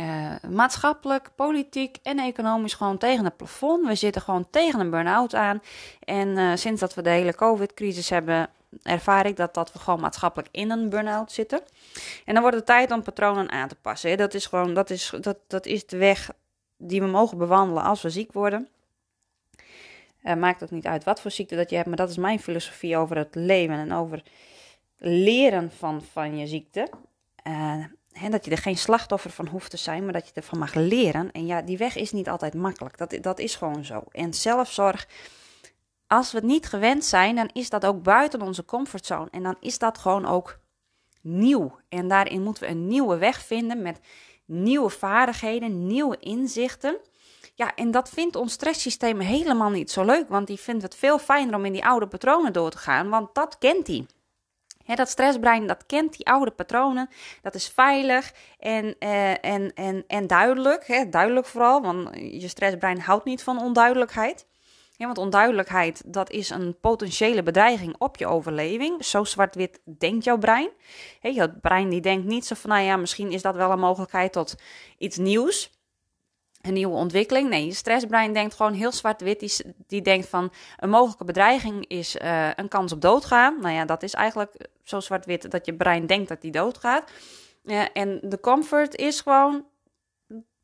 uh, 0.00 0.34
maatschappelijk, 0.48 1.30
politiek 1.34 1.96
en 2.02 2.18
economisch 2.18 2.74
gewoon 2.74 2.98
tegen 2.98 3.24
het 3.24 3.36
plafond. 3.36 3.86
We 3.86 3.94
zitten 3.94 4.22
gewoon 4.22 4.46
tegen 4.50 4.80
een 4.80 4.90
burn-out 4.90 5.34
aan. 5.34 5.62
En 6.04 6.28
uh, 6.28 6.52
sinds 6.54 6.80
dat 6.80 6.94
we 6.94 7.02
de 7.02 7.10
hele 7.10 7.34
COVID-crisis 7.34 8.08
hebben, 8.08 8.50
ervaar 8.82 9.26
ik 9.26 9.36
dat, 9.36 9.54
dat 9.54 9.72
we 9.72 9.78
gewoon 9.78 10.00
maatschappelijk 10.00 10.48
in 10.52 10.70
een 10.70 10.88
burn-out 10.88 11.32
zitten. 11.32 11.60
En 12.24 12.32
dan 12.32 12.42
wordt 12.42 12.56
het 12.56 12.66
tijd 12.66 12.90
om 12.90 13.02
patronen 13.02 13.50
aan 13.50 13.68
te 13.68 13.74
passen. 13.74 14.10
Hè. 14.10 14.16
Dat 14.16 14.34
is 14.34 14.46
gewoon, 14.46 14.74
dat 14.74 14.90
is, 14.90 15.12
dat, 15.20 15.36
dat 15.46 15.66
is 15.66 15.86
de 15.86 15.96
weg 15.96 16.30
die 16.76 17.00
we 17.00 17.06
mogen 17.06 17.38
bewandelen 17.38 17.82
als 17.82 18.02
we 18.02 18.10
ziek 18.10 18.32
worden. 18.32 18.68
Uh, 20.24 20.34
maakt 20.34 20.62
ook 20.62 20.70
niet 20.70 20.86
uit 20.86 21.04
wat 21.04 21.20
voor 21.20 21.30
ziekte 21.30 21.56
dat 21.56 21.70
je 21.70 21.76
hebt, 21.76 21.88
maar 21.88 21.96
dat 21.96 22.10
is 22.10 22.16
mijn 22.16 22.40
filosofie 22.40 22.96
over 22.96 23.16
het 23.16 23.34
leven 23.34 23.74
en 23.74 23.92
over 23.92 24.22
leren 24.98 25.70
van, 25.72 26.02
van 26.02 26.36
je 26.36 26.46
ziekte. 26.46 26.90
Dat 28.30 28.44
je 28.44 28.50
er 28.50 28.58
geen 28.58 28.78
slachtoffer 28.78 29.30
van 29.30 29.46
hoeft 29.46 29.70
te 29.70 29.76
zijn, 29.76 30.04
maar 30.04 30.12
dat 30.12 30.26
je 30.26 30.32
ervan 30.34 30.58
mag 30.58 30.74
leren. 30.74 31.32
En 31.32 31.46
ja, 31.46 31.62
die 31.62 31.78
weg 31.78 31.96
is 31.96 32.12
niet 32.12 32.28
altijd 32.28 32.54
makkelijk. 32.54 32.98
Dat, 32.98 33.18
dat 33.20 33.38
is 33.38 33.54
gewoon 33.54 33.84
zo. 33.84 34.02
En 34.12 34.34
zelfzorg 34.34 35.06
als 36.06 36.32
we 36.32 36.38
het 36.38 36.46
niet 36.46 36.66
gewend 36.66 37.04
zijn, 37.04 37.36
dan 37.36 37.50
is 37.52 37.70
dat 37.70 37.86
ook 37.86 38.02
buiten 38.02 38.42
onze 38.42 38.64
comfortzone. 38.64 39.28
En 39.30 39.42
dan 39.42 39.56
is 39.60 39.78
dat 39.78 39.98
gewoon 39.98 40.26
ook 40.26 40.58
nieuw. 41.20 41.78
En 41.88 42.08
daarin 42.08 42.42
moeten 42.42 42.62
we 42.62 42.68
een 42.68 42.86
nieuwe 42.86 43.16
weg 43.16 43.42
vinden 43.42 43.82
met 43.82 44.00
nieuwe 44.44 44.88
vaardigheden, 44.88 45.86
nieuwe 45.86 46.16
inzichten. 46.18 46.96
Ja, 47.54 47.74
en 47.74 47.90
dat 47.90 48.08
vindt 48.08 48.36
ons 48.36 48.52
stresssysteem 48.52 49.20
helemaal 49.20 49.70
niet 49.70 49.90
zo 49.90 50.04
leuk, 50.04 50.28
want 50.28 50.46
die 50.46 50.60
vindt 50.60 50.82
het 50.82 50.94
veel 50.94 51.18
fijner 51.18 51.54
om 51.54 51.64
in 51.64 51.72
die 51.72 51.84
oude 51.84 52.06
patronen 52.06 52.52
door 52.52 52.70
te 52.70 52.78
gaan, 52.78 53.08
want 53.08 53.34
dat 53.34 53.58
kent 53.58 53.86
hij. 53.86 54.06
Dat 54.86 55.08
stressbrein, 55.08 55.66
dat 55.66 55.86
kent 55.86 56.16
die 56.16 56.26
oude 56.26 56.50
patronen. 56.50 57.08
Dat 57.42 57.54
is 57.54 57.68
veilig 57.68 58.32
en, 58.58 58.96
uh, 58.98 59.44
en, 59.44 59.74
en, 59.74 60.04
en 60.06 60.26
duidelijk. 60.26 60.86
Hè, 60.86 61.08
duidelijk 61.08 61.46
vooral, 61.46 61.82
want 61.82 62.08
je 62.14 62.48
stressbrein 62.48 63.00
houdt 63.00 63.24
niet 63.24 63.42
van 63.42 63.62
onduidelijkheid. 63.62 64.46
Ja, 64.96 65.06
want 65.06 65.18
onduidelijkheid, 65.18 66.02
dat 66.06 66.30
is 66.30 66.50
een 66.50 66.76
potentiële 66.80 67.42
bedreiging 67.42 67.94
op 67.98 68.16
je 68.16 68.26
overleving. 68.26 69.04
Zo 69.04 69.24
zwart-wit 69.24 69.80
denkt 69.98 70.24
jouw 70.24 70.38
brein. 70.38 70.68
He, 71.20 71.28
je 71.28 71.50
brein 71.60 71.88
die 71.88 72.00
denkt 72.00 72.26
niet 72.26 72.46
zo 72.46 72.54
van, 72.54 72.70
nou 72.70 72.82
ja, 72.82 72.96
misschien 72.96 73.32
is 73.32 73.42
dat 73.42 73.54
wel 73.54 73.70
een 73.70 73.78
mogelijkheid 73.78 74.32
tot 74.32 74.54
iets 74.98 75.16
nieuws. 75.16 75.79
Een 76.60 76.72
nieuwe 76.72 76.94
ontwikkeling. 76.94 77.48
Nee, 77.48 77.66
je 77.66 77.74
stressbrein 77.74 78.32
denkt 78.32 78.54
gewoon 78.54 78.72
heel 78.72 78.92
zwart-wit. 78.92 79.64
Die, 79.86 80.02
denkt 80.02 80.28
van, 80.28 80.52
een 80.76 80.90
mogelijke 80.90 81.24
bedreiging 81.24 81.86
is 81.86 82.16
uh, 82.16 82.48
een 82.54 82.68
kans 82.68 82.92
op 82.92 83.00
doodgaan. 83.00 83.60
Nou 83.60 83.74
ja, 83.74 83.84
dat 83.84 84.02
is 84.02 84.14
eigenlijk 84.14 84.68
zo 84.82 85.00
zwart-wit 85.00 85.50
dat 85.50 85.66
je 85.66 85.74
brein 85.74 86.06
denkt 86.06 86.28
dat 86.28 86.40
die 86.40 86.50
doodgaat. 86.50 87.10
Uh, 87.64 87.82
en 87.92 88.20
de 88.22 88.40
comfort 88.40 88.96
is 88.96 89.20
gewoon 89.20 89.64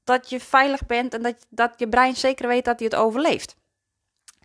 dat 0.05 0.31
je 0.31 0.41
veilig 0.41 0.87
bent 0.87 1.15
en 1.15 1.23
dat, 1.23 1.47
dat 1.49 1.75
je 1.77 1.89
brein 1.89 2.17
zeker 2.17 2.49
weet 2.49 2.65
dat 2.65 2.79
hij 2.79 2.89
het 2.91 2.99
overleeft. 2.99 3.57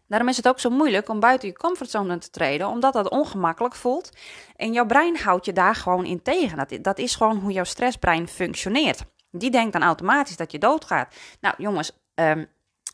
Daarom 0.07 0.29
is 0.29 0.37
het 0.37 0.47
ook 0.47 0.59
zo 0.59 0.69
moeilijk 0.69 1.09
om 1.09 1.19
buiten 1.19 1.47
je 1.47 1.53
comfortzone 1.53 2.17
te 2.17 2.29
treden, 2.29 2.67
omdat 2.67 2.93
dat 2.93 3.09
ongemakkelijk 3.09 3.75
voelt. 3.75 4.09
En 4.55 4.73
jouw 4.73 4.85
brein 4.85 5.17
houdt 5.17 5.45
je 5.45 5.53
daar 5.53 5.75
gewoon 5.75 6.05
in 6.05 6.21
tegen. 6.21 6.57
Dat, 6.57 6.77
dat 6.81 6.99
is 6.99 7.15
gewoon 7.15 7.37
hoe 7.37 7.51
jouw 7.51 7.63
stressbrein 7.63 8.27
functioneert. 8.27 9.03
Die 9.31 9.51
denkt 9.51 9.73
dan 9.73 9.83
automatisch 9.83 10.37
dat 10.37 10.51
je 10.51 10.57
doodgaat. 10.57 11.15
Nou, 11.41 11.55
jongens, 11.57 11.91
um, 12.15 12.39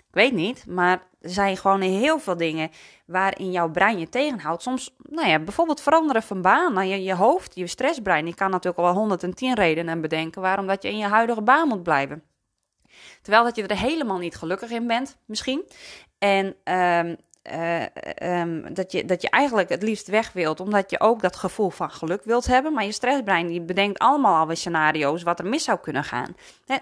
ik 0.07 0.13
weet 0.13 0.33
niet, 0.33 0.65
maar 0.65 1.07
er 1.21 1.29
zijn 1.29 1.57
gewoon 1.57 1.81
heel 1.81 2.19
veel 2.19 2.37
dingen 2.37 2.69
waarin 3.05 3.51
jouw 3.51 3.69
brein 3.69 3.99
je 3.99 4.09
tegenhoudt. 4.09 4.61
Soms, 4.61 4.95
nou 4.97 5.27
ja, 5.27 5.39
bijvoorbeeld 5.39 5.81
veranderen 5.81 6.23
van 6.23 6.41
baan. 6.41 6.73
Nou, 6.73 6.87
je, 6.87 7.03
je 7.03 7.15
hoofd, 7.15 7.55
je 7.55 7.67
stressbrein, 7.67 8.25
die 8.25 8.35
kan 8.35 8.51
natuurlijk 8.51 8.77
al 8.77 8.83
wel 8.83 8.93
110 8.93 9.53
redenen 9.53 10.01
bedenken 10.01 10.41
waarom 10.41 10.67
dat 10.67 10.83
je 10.83 10.89
in 10.89 10.97
je 10.97 11.05
huidige 11.05 11.41
baan 11.41 11.67
moet 11.67 11.83
blijven. 11.83 12.23
Terwijl 13.21 13.43
dat 13.43 13.55
je 13.55 13.67
er 13.67 13.77
helemaal 13.77 14.17
niet 14.17 14.35
gelukkig 14.35 14.69
in 14.69 14.87
bent, 14.87 15.17
misschien. 15.25 15.63
En 16.17 16.45
um, 16.45 17.17
uh, 17.53 18.39
um, 18.41 18.73
dat, 18.73 18.91
je, 18.91 19.05
dat 19.05 19.21
je 19.21 19.29
eigenlijk 19.29 19.69
het 19.69 19.83
liefst 19.83 20.07
weg 20.07 20.33
wilt, 20.33 20.59
omdat 20.59 20.89
je 20.89 20.99
ook 20.99 21.21
dat 21.21 21.35
gevoel 21.35 21.69
van 21.69 21.91
geluk 21.91 22.21
wilt 22.23 22.47
hebben. 22.47 22.73
Maar 22.73 22.85
je 22.85 22.91
stressbrein 22.91 23.47
die 23.47 23.61
bedenkt 23.61 23.99
allemaal 23.99 24.39
alweer 24.39 24.57
scenario's 24.57 25.23
wat 25.23 25.39
er 25.39 25.45
mis 25.45 25.63
zou 25.63 25.79
kunnen 25.79 26.03
gaan. 26.03 26.35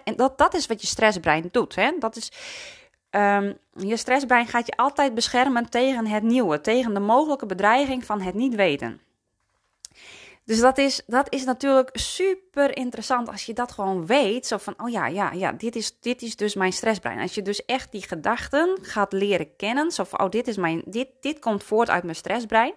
En 0.03 0.15
dat, 0.15 0.37
dat 0.37 0.53
is 0.53 0.65
wat 0.65 0.81
je 0.81 0.87
stressbrein 0.87 1.49
doet. 1.51 1.75
Hè? 1.75 1.91
Dat 1.99 2.15
is, 2.15 2.31
um, 3.11 3.57
je 3.73 3.97
stressbrein 3.97 4.47
gaat 4.47 4.65
je 4.65 4.75
altijd 4.75 5.13
beschermen 5.13 5.69
tegen 5.69 6.07
het 6.07 6.23
nieuwe, 6.23 6.61
tegen 6.61 6.93
de 6.93 6.99
mogelijke 6.99 7.45
bedreiging 7.45 8.05
van 8.05 8.21
het 8.21 8.33
niet 8.33 8.55
weten. 8.55 8.99
Dus 10.45 10.59
dat 10.59 10.77
is, 10.77 11.01
dat 11.07 11.33
is 11.33 11.45
natuurlijk 11.45 11.89
super 11.93 12.77
interessant 12.77 13.29
als 13.29 13.45
je 13.45 13.53
dat 13.53 13.71
gewoon 13.71 14.05
weet. 14.05 14.47
Zo 14.47 14.57
van, 14.57 14.73
oh 14.77 14.89
ja, 14.89 15.07
ja, 15.07 15.31
ja, 15.31 15.51
dit 15.51 15.75
is, 15.75 15.99
dit 15.99 16.21
is 16.21 16.35
dus 16.35 16.55
mijn 16.55 16.73
stressbrein. 16.73 17.19
Als 17.19 17.35
je 17.35 17.41
dus 17.41 17.65
echt 17.65 17.91
die 17.91 18.07
gedachten 18.07 18.77
gaat 18.81 19.13
leren 19.13 19.55
kennen. 19.55 19.91
Zo 19.91 20.03
van, 20.03 20.19
oh, 20.19 20.29
dit, 20.29 20.47
is 20.47 20.57
mijn, 20.57 20.81
dit, 20.85 21.07
dit 21.21 21.39
komt 21.39 21.63
voort 21.63 21.89
uit 21.89 22.03
mijn 22.03 22.15
stressbrein. 22.15 22.73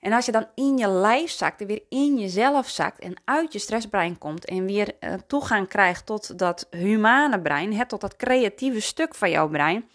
En 0.00 0.12
als 0.12 0.26
je 0.26 0.32
dan 0.32 0.46
in 0.54 0.78
je 0.78 0.88
lijf 0.88 1.30
zakt 1.30 1.60
en 1.60 1.66
weer 1.66 1.82
in 1.88 2.18
jezelf 2.18 2.68
zakt 2.68 2.98
en 2.98 3.14
uit 3.24 3.52
je 3.52 3.58
stressbrein 3.58 4.18
komt 4.18 4.44
en 4.44 4.64
weer 4.64 4.92
uh, 5.00 5.14
toegang 5.26 5.68
krijgt 5.68 6.06
tot 6.06 6.38
dat 6.38 6.66
humane 6.70 7.40
brein, 7.40 7.74
hè, 7.74 7.86
tot 7.86 8.00
dat 8.00 8.16
creatieve 8.16 8.80
stuk 8.80 9.14
van 9.14 9.30
jouw 9.30 9.48
brein, 9.48 9.88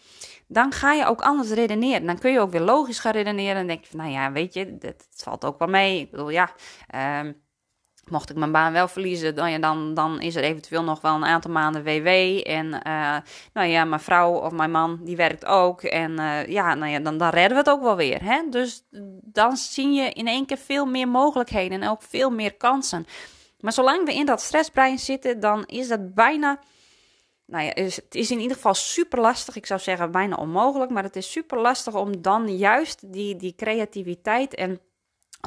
dan 0.52 0.72
ga 0.72 0.94
je 0.94 1.06
ook 1.06 1.22
anders 1.22 1.50
redeneren. 1.50 2.06
Dan 2.06 2.20
kun 2.20 2.32
je 2.32 2.40
ook 2.40 2.52
weer 2.52 2.62
logisch 2.62 3.00
gaan 3.00 3.12
redeneren. 3.12 3.56
En 3.56 3.68
denk 3.68 3.84
je 3.84 3.90
van, 3.90 4.00
nou 4.00 4.12
ja, 4.12 4.32
weet 4.32 4.54
je, 4.54 4.78
het 4.80 5.08
valt 5.10 5.46
ook 5.46 5.60
wel 5.60 5.68
mee. 5.68 6.00
Ik 6.00 6.12
bedoel, 6.12 6.30
ja, 6.30 6.50
um, 7.22 7.42
mocht 8.12 8.30
ik 8.30 8.36
mijn 8.36 8.52
baan 8.52 8.74
wel 8.74 8.88
verliezen, 8.88 9.36
dan, 9.36 9.52
ja, 9.52 9.60
dan, 9.60 9.94
dan 9.94 10.22
is 10.22 10.36
er 10.36 10.44
eventueel 10.44 10.84
nog 10.84 11.02
wel 11.02 11.16
een 11.16 11.26
aantal 11.26 11.52
maanden 11.52 11.84
WW. 11.84 12.08
En 12.44 12.66
uh, 12.66 13.18
nou 13.54 13.68
ja, 13.68 13.86
mijn 13.86 14.02
vrouw 14.02 14.32
of 14.32 14.52
mijn 14.52 14.72
man, 14.72 15.00
die 15.04 15.16
werkt 15.16 15.46
ook. 15.46 15.82
En 15.82 16.12
uh, 16.12 16.48
ja, 16.48 16.74
nou 16.76 16.92
ja, 16.92 17.00
dan, 17.00 17.18
dan 17.18 17.30
redden 17.30 17.52
we 17.52 17.58
het 17.58 17.70
ook 17.70 17.82
wel 17.82 17.96
weer. 17.96 18.24
Hè? 18.24 18.42
Dus 18.50 18.84
dan 19.22 19.58
zie 19.58 19.92
je 19.92 20.12
in 20.12 20.28
één 20.28 20.46
keer 20.46 20.58
veel 20.58 20.86
meer 20.86 21.08
mogelijkheden 21.08 21.82
en 21.82 21.90
ook 21.90 22.02
veel 22.02 22.30
meer 22.30 22.56
kansen. 22.56 23.06
Maar 23.60 23.74
zolang 23.74 24.06
we 24.06 24.14
in 24.14 24.26
dat 24.26 24.42
stressbrein 24.42 25.00
zitten, 25.00 25.40
dan 25.40 25.66
is 25.66 25.88
dat 25.88 26.14
bijna 26.14 26.60
nou 27.50 27.64
ja, 27.64 27.72
het 27.74 28.16
is 28.16 28.32
in 28.32 28.40
ieder 28.40 28.56
geval 28.56 28.74
super 28.74 29.20
lastig. 29.20 29.56
Ik 29.56 29.66
zou 29.66 29.80
zeggen 29.80 30.12
bijna 30.12 30.36
onmogelijk, 30.36 30.92
maar 30.92 31.04
het 31.04 31.16
is 31.16 31.32
super 31.32 31.60
lastig 31.60 31.94
om 31.94 32.22
dan 32.22 32.58
juist 32.58 33.14
die, 33.14 33.36
die 33.36 33.56
creativiteit 33.56 34.56
en 34.56 34.80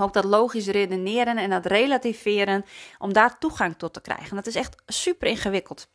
ook 0.01 0.13
dat 0.13 0.25
logisch 0.25 0.67
redeneren 0.67 1.37
en 1.37 1.51
dat 1.51 1.67
relativeren, 1.67 2.65
om 2.99 3.13
daar 3.13 3.39
toegang 3.39 3.79
tot 3.79 3.93
te 3.93 4.01
krijgen. 4.01 4.37
Dat 4.37 4.47
is 4.47 4.55
echt 4.55 4.83
super 4.87 5.29
ingewikkeld. 5.29 5.89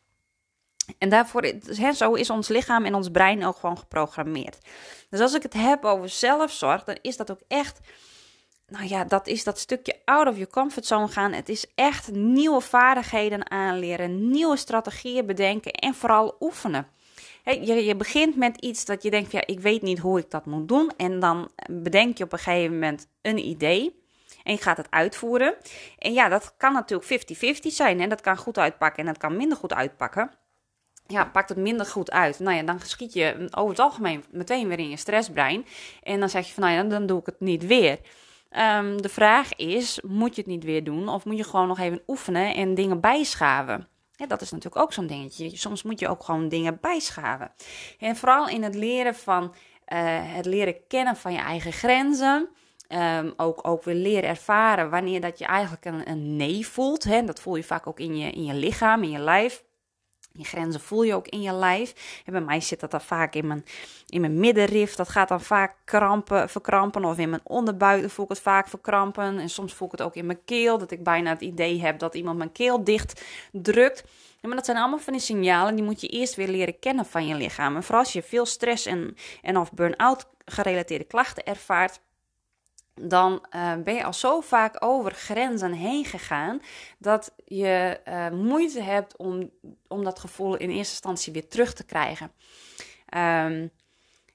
En 0.98 1.08
daarvoor, 1.08 1.52
zo 1.94 2.12
is 2.12 2.30
ons 2.30 2.48
lichaam 2.48 2.84
en 2.84 2.94
ons 2.94 3.08
brein 3.10 3.44
ook 3.44 3.56
gewoon 3.56 3.78
geprogrammeerd. 3.78 4.58
Dus 5.10 5.20
als 5.20 5.34
ik 5.34 5.42
het 5.42 5.52
heb 5.52 5.84
over 5.84 6.08
zelfzorg, 6.08 6.84
dan 6.84 6.98
is 7.02 7.16
dat 7.16 7.30
ook 7.30 7.40
echt 7.48 7.80
nou 8.68 8.88
ja, 8.88 9.04
dat 9.04 9.26
is 9.26 9.44
dat 9.44 9.58
stukje 9.58 9.96
out 10.04 10.26
of 10.26 10.34
your 10.34 10.50
comfort 10.50 10.86
zone 10.86 11.08
gaan. 11.08 11.32
Het 11.32 11.48
is 11.48 11.66
echt 11.74 12.12
nieuwe 12.12 12.60
vaardigheden 12.60 13.50
aanleren, 13.50 14.30
nieuwe 14.30 14.56
strategieën 14.56 15.26
bedenken 15.26 15.72
en 15.72 15.94
vooral 15.94 16.36
oefenen. 16.40 16.86
je, 17.44 17.84
je 17.84 17.96
begint 17.96 18.36
met 18.36 18.56
iets 18.56 18.84
dat 18.84 19.02
je 19.02 19.10
denkt, 19.10 19.32
ja, 19.32 19.46
ik 19.46 19.60
weet 19.60 19.82
niet 19.82 19.98
hoe 19.98 20.18
ik 20.18 20.30
dat 20.30 20.46
moet 20.46 20.68
doen. 20.68 20.92
En 20.96 21.20
dan 21.20 21.50
bedenk 21.70 22.18
je 22.18 22.24
op 22.24 22.32
een 22.32 22.38
gegeven 22.38 22.72
moment 22.72 23.08
een 23.22 23.38
idee. 23.38 24.02
En 24.44 24.52
je 24.52 24.60
gaat 24.60 24.76
het 24.76 24.90
uitvoeren. 24.90 25.54
En 25.98 26.12
ja, 26.12 26.28
dat 26.28 26.54
kan 26.56 26.72
natuurlijk 26.72 27.28
50-50 27.64 27.66
zijn. 27.66 28.00
En 28.00 28.08
dat 28.08 28.20
kan 28.20 28.36
goed 28.36 28.58
uitpakken 28.58 28.98
en 28.98 29.06
dat 29.06 29.18
kan 29.18 29.36
minder 29.36 29.58
goed 29.58 29.74
uitpakken. 29.74 30.30
Ja, 31.06 31.24
pakt 31.24 31.48
het 31.48 31.58
minder 31.58 31.86
goed 31.86 32.10
uit. 32.10 32.38
Nou 32.38 32.56
ja, 32.56 32.62
dan 32.62 32.80
schiet 32.80 33.12
je 33.12 33.48
over 33.50 33.70
het 33.70 33.78
algemeen 33.78 34.24
meteen 34.30 34.68
weer 34.68 34.78
in 34.78 34.90
je 34.90 34.96
stressbrein. 34.96 35.66
En 36.02 36.20
dan 36.20 36.28
zeg 36.28 36.46
je 36.46 36.52
van, 36.52 36.62
nou 36.62 36.74
ja, 36.74 36.82
dan 36.82 37.06
doe 37.06 37.20
ik 37.20 37.26
het 37.26 37.40
niet 37.40 37.66
weer. 37.66 37.98
Ehm, 38.48 38.96
de 38.96 39.08
vraag 39.08 39.54
is: 39.54 40.00
moet 40.06 40.34
je 40.34 40.40
het 40.40 40.50
niet 40.50 40.64
weer 40.64 40.84
doen? 40.84 41.08
Of 41.08 41.24
moet 41.24 41.36
je 41.36 41.44
gewoon 41.44 41.68
nog 41.68 41.78
even 41.78 42.02
oefenen 42.06 42.54
en 42.54 42.74
dingen 42.74 43.00
bijschaven? 43.00 43.88
Dat 44.26 44.40
is 44.40 44.50
natuurlijk 44.50 44.82
ook 44.82 44.92
zo'n 44.92 45.06
dingetje. 45.06 45.56
Soms 45.56 45.82
moet 45.82 46.00
je 46.00 46.08
ook 46.08 46.24
gewoon 46.24 46.48
dingen 46.48 46.78
bijschaven. 46.80 47.52
En 47.98 48.16
vooral 48.16 48.48
in 48.48 48.62
het 48.62 48.74
leren 48.74 49.14
van 49.14 49.42
uh, 49.44 49.50
het 50.34 50.46
leren 50.46 50.86
kennen 50.88 51.16
van 51.16 51.32
je 51.32 51.38
eigen 51.38 51.72
grenzen. 51.72 52.48
Um, 52.92 53.32
ook, 53.36 53.68
ook 53.68 53.84
weer 53.84 53.94
leren 53.94 54.28
ervaren 54.28 54.90
wanneer 54.90 55.20
dat 55.20 55.38
je 55.38 55.44
eigenlijk 55.44 55.84
een, 55.84 56.10
een 56.10 56.36
nee 56.36 56.66
voelt. 56.66 57.04
Hè? 57.04 57.24
Dat 57.24 57.40
voel 57.40 57.56
je 57.56 57.64
vaak 57.64 57.86
ook 57.86 58.00
in 58.00 58.16
je, 58.16 58.30
in 58.30 58.44
je 58.44 58.54
lichaam, 58.54 59.02
in 59.02 59.10
je 59.10 59.18
lijf. 59.18 59.64
Je 60.38 60.44
grenzen 60.44 60.80
voel 60.80 61.02
je 61.02 61.14
ook 61.14 61.28
in 61.28 61.42
je 61.42 61.52
lijf. 61.52 62.22
En 62.24 62.32
bij 62.32 62.40
mij 62.40 62.60
zit 62.60 62.80
dat 62.80 62.90
dan 62.90 63.00
vaak 63.00 63.34
in 63.34 63.46
mijn, 63.46 63.64
in 64.06 64.20
mijn 64.20 64.40
middenrif. 64.40 64.94
Dat 64.94 65.08
gaat 65.08 65.28
dan 65.28 65.40
vaak 65.40 65.76
krampen, 65.84 66.48
verkrampen. 66.48 67.04
Of 67.04 67.18
in 67.18 67.30
mijn 67.30 67.42
onderbuik 67.44 68.10
voel 68.10 68.24
ik 68.24 68.30
het 68.30 68.40
vaak 68.40 68.68
verkrampen. 68.68 69.38
En 69.38 69.48
soms 69.48 69.74
voel 69.74 69.86
ik 69.86 69.92
het 69.92 70.02
ook 70.02 70.14
in 70.14 70.26
mijn 70.26 70.44
keel. 70.44 70.78
Dat 70.78 70.90
ik 70.90 71.02
bijna 71.02 71.30
het 71.30 71.40
idee 71.40 71.80
heb 71.80 71.98
dat 71.98 72.14
iemand 72.14 72.38
mijn 72.38 72.52
keel 72.52 72.84
dicht 72.84 73.22
drukt. 73.52 74.04
maar 74.42 74.56
dat 74.56 74.64
zijn 74.64 74.76
allemaal 74.76 74.98
van 74.98 75.12
die 75.12 75.22
signalen. 75.22 75.74
Die 75.74 75.84
moet 75.84 76.00
je 76.00 76.08
eerst 76.08 76.34
weer 76.34 76.48
leren 76.48 76.78
kennen 76.78 77.06
van 77.06 77.26
je 77.26 77.34
lichaam. 77.34 77.76
En 77.76 77.82
vooral 77.82 78.02
als 78.02 78.12
je 78.12 78.22
veel 78.22 78.46
stress 78.46 78.86
en, 78.86 79.16
en 79.42 79.56
of 79.56 79.72
burn-out 79.72 80.26
gerelateerde 80.44 81.04
klachten 81.04 81.44
ervaart 81.44 82.00
dan 83.00 83.46
uh, 83.54 83.74
ben 83.74 83.94
je 83.94 84.04
al 84.04 84.12
zo 84.12 84.40
vaak 84.40 84.76
over 84.78 85.12
grenzen 85.12 85.72
heen 85.72 86.04
gegaan 86.04 86.60
dat 86.98 87.34
je 87.44 88.00
uh, 88.08 88.28
moeite 88.30 88.80
hebt 88.82 89.16
om, 89.16 89.50
om 89.88 90.04
dat 90.04 90.18
gevoel 90.18 90.56
in 90.56 90.68
eerste 90.68 90.92
instantie 90.92 91.32
weer 91.32 91.48
terug 91.48 91.72
te 91.72 91.84
krijgen. 91.84 92.32
Um, 93.16 93.70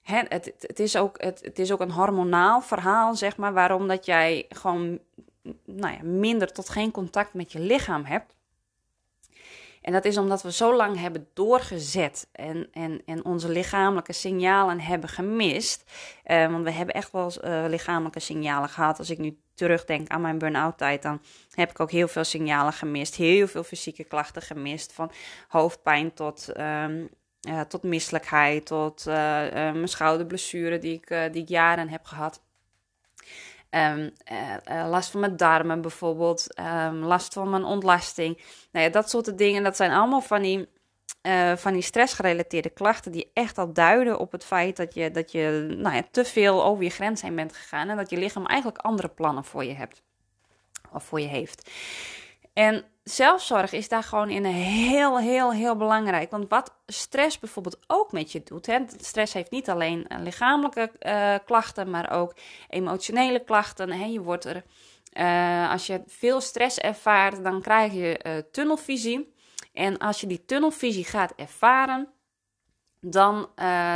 het, 0.01 0.33
het, 0.33 0.55
het, 0.59 0.79
is 0.79 0.95
ook, 0.95 1.21
het, 1.21 1.39
het 1.41 1.59
is 1.59 1.71
ook 1.71 1.79
een 1.79 1.91
hormonaal 1.91 2.61
verhaal, 2.61 3.15
zeg 3.15 3.37
maar, 3.37 3.53
waarom 3.53 3.87
dat 3.87 4.05
jij 4.05 4.45
gewoon 4.49 4.99
nou 5.65 5.93
ja, 5.93 6.03
minder 6.03 6.51
tot 6.51 6.69
geen 6.69 6.91
contact 6.91 7.33
met 7.33 7.51
je 7.51 7.59
lichaam 7.59 8.05
hebt. 8.05 8.35
En 9.83 9.93
dat 9.93 10.05
is 10.05 10.17
omdat 10.17 10.41
we 10.41 10.51
zo 10.51 10.75
lang 10.75 10.99
hebben 10.99 11.27
doorgezet 11.33 12.27
en, 12.31 12.67
en, 12.71 13.01
en 13.05 13.25
onze 13.25 13.49
lichamelijke 13.49 14.13
signalen 14.13 14.79
hebben 14.79 15.09
gemist. 15.09 15.83
Uh, 16.25 16.51
want 16.51 16.63
we 16.63 16.71
hebben 16.71 16.95
echt 16.95 17.11
wel 17.11 17.31
uh, 17.43 17.63
lichamelijke 17.67 18.19
signalen 18.19 18.69
gehad. 18.69 18.99
Als 18.99 19.09
ik 19.09 19.17
nu 19.17 19.37
terugdenk 19.53 20.07
aan 20.07 20.21
mijn 20.21 20.37
burn-out 20.37 20.77
tijd, 20.77 21.01
dan 21.01 21.21
heb 21.51 21.69
ik 21.69 21.79
ook 21.79 21.91
heel 21.91 22.07
veel 22.07 22.23
signalen 22.23 22.73
gemist. 22.73 23.15
Heel 23.15 23.47
veel 23.47 23.63
fysieke 23.63 24.03
klachten 24.03 24.41
gemist. 24.41 24.93
Van 24.93 25.11
hoofdpijn 25.47 26.13
tot, 26.13 26.49
um, 26.57 27.09
uh, 27.49 27.61
tot 27.61 27.83
misselijkheid, 27.83 28.65
tot 28.65 29.05
mijn 29.05 29.87
schouderblessure 29.87 30.77
die 30.77 30.93
ik, 30.93 31.33
die 31.33 31.41
ik 31.41 31.49
jaren 31.49 31.89
heb 31.89 32.05
gehad. 32.05 32.42
Um, 33.75 34.11
uh, 34.31 34.89
last 34.89 35.09
van 35.09 35.19
mijn 35.19 35.37
darmen 35.37 35.81
bijvoorbeeld, 35.81 36.59
um, 36.59 36.95
last 36.95 37.33
van 37.33 37.49
mijn 37.49 37.63
ontlasting. 37.63 38.41
Nou 38.71 38.85
ja, 38.85 38.91
dat 38.91 39.09
soort 39.09 39.37
dingen, 39.37 39.63
dat 39.63 39.75
zijn 39.75 39.91
allemaal 39.91 40.21
van 40.21 40.41
die, 40.41 40.69
uh, 41.21 41.55
van 41.55 41.73
die 41.73 41.81
stressgerelateerde 41.81 42.69
klachten 42.69 43.11
die 43.11 43.31
echt 43.33 43.57
al 43.57 43.73
duiden 43.73 44.19
op 44.19 44.31
het 44.31 44.45
feit 44.45 44.77
dat 44.77 44.93
je, 44.93 45.11
dat 45.11 45.31
je 45.31 45.75
nou 45.77 45.95
ja, 45.95 46.03
te 46.11 46.25
veel 46.25 46.63
over 46.63 46.83
je 46.83 46.89
grens 46.89 47.21
heen 47.21 47.35
bent 47.35 47.55
gegaan 47.55 47.89
en 47.89 47.97
dat 47.97 48.09
je 48.09 48.17
lichaam 48.17 48.45
eigenlijk 48.45 48.77
andere 48.81 49.07
plannen 49.09 49.43
voor 49.43 49.63
je 49.63 49.73
hebt 49.73 50.01
of 50.91 51.03
voor 51.03 51.19
je 51.19 51.27
heeft. 51.27 51.69
En 52.53 52.85
zelfzorg 53.03 53.71
is 53.71 53.87
daar 53.87 54.03
gewoon 54.03 54.29
in 54.29 54.45
heel, 54.45 55.19
heel, 55.19 55.53
heel 55.53 55.75
belangrijk. 55.75 56.31
Want 56.31 56.49
wat 56.49 56.73
stress 56.85 57.39
bijvoorbeeld 57.39 57.79
ook 57.87 58.11
met 58.11 58.31
je 58.31 58.43
doet. 58.43 58.65
Hè, 58.65 58.79
stress 58.97 59.33
heeft 59.33 59.51
niet 59.51 59.69
alleen 59.69 60.07
lichamelijke 60.19 60.91
uh, 60.99 61.35
klachten, 61.45 61.89
maar 61.89 62.11
ook 62.11 62.35
emotionele 62.69 63.43
klachten. 63.43 63.91
Hè. 63.91 64.05
Je 64.05 64.21
wordt 64.21 64.45
er, 64.45 64.63
uh, 65.13 65.71
als 65.71 65.87
je 65.87 66.03
veel 66.07 66.41
stress 66.41 66.77
ervaart, 66.77 67.43
dan 67.43 67.61
krijg 67.61 67.93
je 67.93 68.45
tunnelvisie. 68.51 69.33
En 69.73 69.97
als 69.97 70.21
je 70.21 70.27
die 70.27 70.45
tunnelvisie 70.45 71.05
gaat 71.05 71.33
ervaren, 71.35 72.07
dan, 72.99 73.49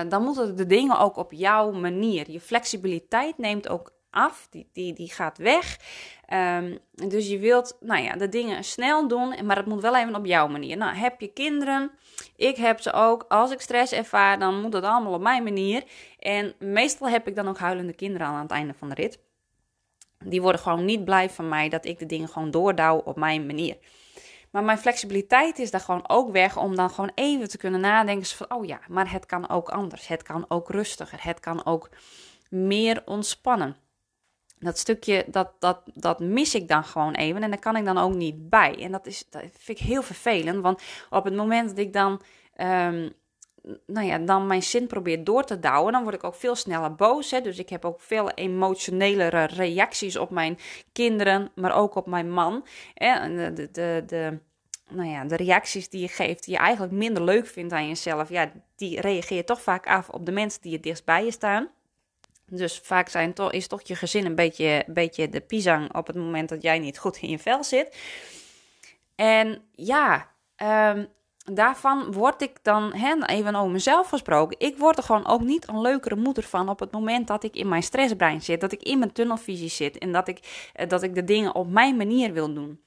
dan 0.10 0.24
moeten 0.24 0.56
de 0.56 0.66
dingen 0.66 1.00
ook 1.00 1.18
op 1.18 1.32
jouw 1.32 1.72
manier. 1.72 2.32
Je 2.32 2.42
flexibiliteit 2.42 3.38
neemt 3.38 3.70
ook 3.70 3.97
af, 4.18 4.48
die, 4.74 4.94
die, 4.94 5.12
gaat 5.12 5.38
weg. 5.38 5.80
Um, 6.34 6.78
dus 6.92 7.28
je 7.28 7.40
wilt 7.40 7.78
nou 7.80 8.04
ja, 8.04 8.16
de 8.16 8.30
dingen 8.30 8.64
snel 8.64 9.08
doen, 9.08 9.46
maar 9.46 9.56
het 9.56 9.66
moet 9.66 9.82
wel 9.82 9.96
even 9.96 10.16
op 10.16 10.26
jouw 10.26 10.48
manier. 10.48 10.78
Nou, 10.78 10.96
heb 10.96 11.22
je 11.22 11.28
kinderen? 11.28 11.92
Ik 12.36 12.56
heb 12.56 12.80
ze 12.80 12.94
ook. 12.94 13.26
Als 13.28 13.52
ik 13.52 13.62
stress 13.62 13.92
ervaar, 13.92 14.40
dan 14.40 14.62
moet 14.62 14.74
het 14.74 14.84
allemaal 14.84 15.14
op 15.14 15.22
mijn 15.22 15.44
manier. 15.44 15.84
En 16.20 16.54
meestal 16.60 17.10
heb 17.10 17.28
ik 17.28 17.36
dan 17.36 17.48
ook 17.48 17.58
huilende 17.58 17.94
kinderen 17.94 18.28
aan 18.28 18.42
het 18.42 18.52
einde 18.52 18.74
van 18.74 18.90
de 18.90 18.96
rit. 18.96 19.20
Die 20.26 20.42
worden 20.42 20.62
gewoon 20.62 20.86
niet 20.86 21.06
blij 21.06 21.30
van 21.30 21.50
mij 21.50 21.70
dat 21.70 21.86
ik 21.86 22.00
de 22.00 22.06
dingen 22.06 22.28
gewoon 22.28 22.52
doordouw 22.52 22.98
op 22.98 23.16
mijn 23.16 23.46
manier. 23.46 23.78
Maar 24.52 24.64
mijn 24.64 24.78
flexibiliteit 24.78 25.60
is 25.60 25.72
daar 25.72 25.82
gewoon 25.82 26.10
ook 26.10 26.32
weg 26.32 26.58
om 26.58 26.76
dan 26.76 26.90
gewoon 26.90 27.12
even 27.16 27.50
te 27.50 27.58
kunnen 27.58 27.80
nadenken 27.80 28.26
van, 28.26 28.52
oh 28.52 28.66
ja, 28.66 28.80
maar 28.88 29.12
het 29.12 29.26
kan 29.26 29.50
ook 29.50 29.70
anders. 29.70 30.08
Het 30.08 30.24
kan 30.24 30.46
ook 30.48 30.70
rustiger. 30.70 31.20
Het 31.22 31.40
kan 31.40 31.66
ook 31.66 31.90
meer 32.50 33.02
ontspannen 33.06 33.76
dat 34.60 34.78
stukje, 34.78 35.26
dat, 35.28 35.52
dat, 35.60 35.82
dat 35.94 36.20
mis 36.20 36.56
ik 36.56 36.68
dan 36.68 36.84
gewoon 36.84 37.14
even 37.14 37.44
en 37.44 37.50
daar 37.50 37.60
kan 37.60 37.76
ik 37.76 37.86
dan 37.86 37.98
ook 37.98 38.14
niet 38.14 38.50
bij. 38.50 38.76
En 38.80 38.92
dat, 38.92 39.06
is, 39.06 39.26
dat 39.30 39.42
vind 39.58 39.80
ik 39.80 39.86
heel 39.86 40.02
vervelend, 40.02 40.62
want 40.62 40.82
op 41.10 41.24
het 41.24 41.36
moment 41.36 41.70
dat 41.70 41.78
ik 41.78 41.94
dan, 41.94 42.22
um, 42.58 43.14
nou 43.86 44.08
ja, 44.08 44.18
dan 44.18 44.48
mijn 44.48 44.64
zin 44.64 44.88
probeer 44.88 45.24
door 45.24 45.44
te 45.44 45.60
douwen, 45.60 45.94
dan 45.94 46.04
word 46.04 46.16
ik 46.16 46.24
ook 46.24 46.36
veel 46.36 46.56
sneller 46.56 46.96
boos. 46.96 47.32
Hè? 47.32 47.42
Dus 47.42 47.60
ik 47.60 47.70
heb 47.70 47.86
ook 47.86 48.02
veel 48.02 48.30
emotionelere 48.32 49.44
reacties 49.44 50.18
op 50.18 50.30
mijn 50.30 50.58
kinderen, 50.92 51.52
maar 51.56 51.76
ook 51.76 51.96
op 51.96 52.08
mijn 52.08 52.32
man. 52.32 52.66
En 52.94 53.36
de, 53.36 53.54
de, 53.54 53.72
de, 53.72 54.04
de 54.08 54.40
nou 54.90 55.10
ja, 55.10 55.26
de 55.26 55.36
reacties 55.36 55.90
die 55.90 56.02
je 56.02 56.08
geeft, 56.08 56.44
die 56.44 56.54
je 56.54 56.60
eigenlijk 56.60 56.94
minder 56.94 57.24
leuk 57.24 57.48
vindt 57.48 57.74
aan 57.74 57.88
jezelf, 57.88 58.30
ja, 58.30 58.52
die 58.76 59.02
reageer 59.02 59.38
je 59.38 59.44
toch 59.44 59.62
vaak 59.62 59.88
af 59.88 60.10
op 60.10 60.26
de 60.26 60.32
mensen 60.32 60.62
die 60.62 60.74
het 60.74 60.84
dichtst 60.84 61.06
bij 61.06 61.26
je 61.26 61.32
staan. 61.32 61.70
Dus 62.50 62.80
vaak 62.84 63.10
zijn 63.10 63.34
is 63.50 63.68
toch 63.68 63.82
je 63.82 63.96
gezin 63.96 64.26
een 64.26 64.36
beetje, 64.36 64.84
beetje 64.88 65.30
de 65.30 65.42
pisang 65.42 65.96
op 65.96 66.08
het 66.08 66.16
moment 66.16 66.50
dat 66.50 66.62
jij 66.62 66.80
niet 66.80 67.00
goed 67.00 67.18
in 67.18 67.30
je 67.30 67.40
vel 67.40 67.64
zit. 67.64 67.98
En 69.16 69.62
ja, 69.76 70.32
um, 70.64 71.08
daarvan 71.54 72.12
word 72.12 72.42
ik 72.42 72.58
dan, 72.62 72.94
even 73.26 73.56
over 73.56 73.72
mezelf 73.72 74.10
gesproken, 74.10 74.60
ik 74.60 74.78
word 74.78 74.98
er 74.98 75.04
gewoon 75.04 75.28
ook 75.28 75.42
niet 75.42 75.68
een 75.68 75.82
leukere 75.82 76.16
moeder 76.16 76.44
van 76.44 76.70
op 76.70 76.80
het 76.80 76.92
moment 76.92 77.28
dat 77.28 77.44
ik 77.44 77.56
in 77.56 77.68
mijn 77.68 77.84
stressbrein 77.84 78.42
zit, 78.42 78.62
dat 78.62 78.72
ik 78.72 78.84
in 78.84 79.00
mijn 79.00 79.12
tunnelvisie 79.12 79.70
zit 79.70 79.98
en 79.98 80.12
dat 80.12 80.28
ik, 80.28 80.70
eh, 80.74 80.88
dat 80.88 81.04
ik 81.04 81.16
de 81.16 81.24
dingen 81.24 81.56
op 81.56 81.70
mijn 81.70 81.98
manier 81.98 82.34
wil 82.34 82.54
doen. 82.54 82.82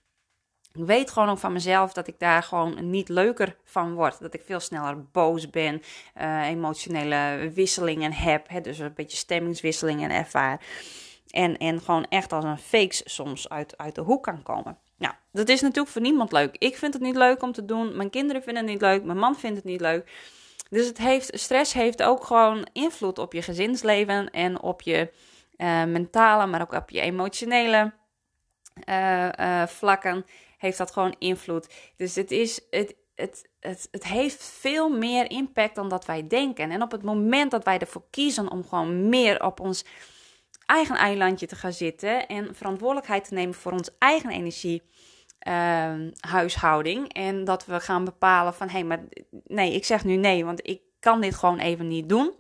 Ik 0.73 0.85
weet 0.85 1.11
gewoon 1.11 1.29
ook 1.29 1.39
van 1.39 1.53
mezelf 1.53 1.93
dat 1.93 2.07
ik 2.07 2.19
daar 2.19 2.43
gewoon 2.43 2.91
niet 2.91 3.09
leuker 3.09 3.57
van 3.65 3.95
word. 3.95 4.21
Dat 4.21 4.35
ik 4.35 4.43
veel 4.45 4.61
sneller 4.61 5.05
boos 5.11 5.51
ben, 5.51 5.83
uh, 6.21 6.47
emotionele 6.47 7.51
wisselingen 7.55 8.13
heb. 8.13 8.49
Hè, 8.49 8.61
dus 8.61 8.79
een 8.79 8.95
beetje 8.95 9.17
stemmingswisselingen 9.17 10.11
ervaar. 10.11 10.61
En, 11.31 11.57
en 11.57 11.81
gewoon 11.81 12.07
echt 12.09 12.33
als 12.33 12.45
een 12.45 12.59
fakes 12.59 13.03
soms 13.05 13.49
uit, 13.49 13.79
uit 13.79 13.95
de 13.95 14.01
hoek 14.01 14.23
kan 14.23 14.43
komen. 14.43 14.79
Nou, 14.97 15.15
dat 15.33 15.49
is 15.49 15.61
natuurlijk 15.61 15.93
voor 15.93 16.03
niemand 16.03 16.33
leuk. 16.33 16.57
Ik 16.59 16.77
vind 16.77 16.93
het 16.93 17.03
niet 17.03 17.17
leuk 17.17 17.43
om 17.43 17.53
te 17.53 17.65
doen. 17.65 17.97
Mijn 17.97 18.11
kinderen 18.11 18.43
vinden 18.43 18.63
het 18.63 18.73
niet 18.73 18.81
leuk. 18.81 19.05
Mijn 19.05 19.19
man 19.19 19.37
vindt 19.37 19.57
het 19.57 19.65
niet 19.65 19.81
leuk. 19.81 20.13
Dus 20.71 20.87
het 20.87 20.99
heeft, 20.99 21.41
stress 21.41 21.73
heeft 21.73 22.03
ook 22.03 22.25
gewoon 22.25 22.69
invloed 22.73 23.19
op 23.19 23.33
je 23.33 23.43
gezinsleven 23.43 24.31
en 24.31 24.61
op 24.61 24.83
je 24.83 25.11
uh, 25.57 25.85
mentale, 25.85 26.47
maar 26.47 26.61
ook 26.61 26.73
op 26.73 26.91
je 26.91 27.01
emotionele 27.01 27.93
uh, 28.89 29.67
vlakken. 29.67 30.25
Heeft 30.61 30.79
dat 30.79 30.91
gewoon 30.91 31.15
invloed. 31.19 31.69
Dus 31.97 32.15
het 32.15 32.31
is, 32.31 32.61
het, 32.71 32.95
het, 33.15 33.49
het, 33.61 33.89
het 33.91 34.05
heeft 34.05 34.43
veel 34.43 34.89
meer 34.89 35.31
impact 35.31 35.75
dan 35.75 35.89
dat 35.89 36.05
wij 36.05 36.27
denken. 36.27 36.71
En 36.71 36.83
op 36.83 36.91
het 36.91 37.03
moment 37.03 37.51
dat 37.51 37.65
wij 37.65 37.79
ervoor 37.79 38.05
kiezen 38.11 38.51
om 38.51 38.65
gewoon 38.69 39.09
meer 39.09 39.45
op 39.45 39.61
ons 39.61 39.85
eigen 40.67 40.97
eilandje 40.97 41.47
te 41.47 41.57
gaan 41.57 41.73
zitten 41.73 42.27
en 42.27 42.55
verantwoordelijkheid 42.55 43.25
te 43.25 43.35
nemen 43.35 43.55
voor 43.55 43.73
ons 43.73 43.91
eigen 43.99 44.31
energie. 44.31 44.83
Uh, 45.49 45.95
huishouding 46.21 47.13
en 47.13 47.45
dat 47.45 47.67
we 47.67 47.81
gaan 47.81 48.05
bepalen 48.05 48.55
van 48.55 48.67
hé, 48.67 48.73
hey, 48.73 48.85
maar 48.85 49.05
nee, 49.45 49.75
ik 49.75 49.85
zeg 49.85 50.05
nu 50.05 50.17
nee, 50.17 50.45
want 50.45 50.69
ik 50.69 50.81
kan 50.99 51.21
dit 51.21 51.35
gewoon 51.35 51.59
even 51.59 51.89
niet 51.89 52.09
doen. 52.09 52.33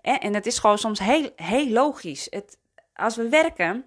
En 0.00 0.34
het 0.34 0.46
is 0.46 0.58
gewoon 0.58 0.78
soms 0.78 0.98
heel, 0.98 1.30
heel 1.36 1.68
logisch. 1.68 2.26
Het, 2.30 2.58
als 2.94 3.16
we 3.16 3.28
werken, 3.28 3.84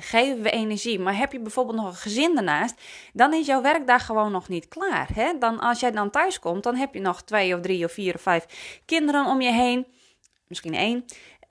geven 0.00 0.42
we 0.42 0.50
energie. 0.50 0.98
Maar 0.98 1.16
heb 1.16 1.32
je 1.32 1.40
bijvoorbeeld 1.40 1.76
nog 1.76 1.86
een 1.86 1.94
gezin 1.94 2.34
daarnaast, 2.34 2.80
dan 3.12 3.34
is 3.34 3.46
jouw 3.46 3.62
werkdag 3.62 4.06
gewoon 4.06 4.32
nog 4.32 4.48
niet 4.48 4.68
klaar. 4.68 5.08
Hè? 5.14 5.38
Dan, 5.38 5.60
als 5.60 5.80
jij 5.80 5.90
dan 5.90 6.10
thuis 6.10 6.38
komt, 6.38 6.62
dan 6.62 6.74
heb 6.74 6.94
je 6.94 7.00
nog 7.00 7.22
twee 7.22 7.54
of 7.54 7.60
drie 7.60 7.84
of 7.84 7.92
vier 7.92 8.14
of 8.14 8.20
vijf 8.20 8.80
kinderen 8.84 9.26
om 9.26 9.40
je 9.40 9.52
heen. 9.52 9.86
Misschien 10.48 10.74
één. 10.74 11.04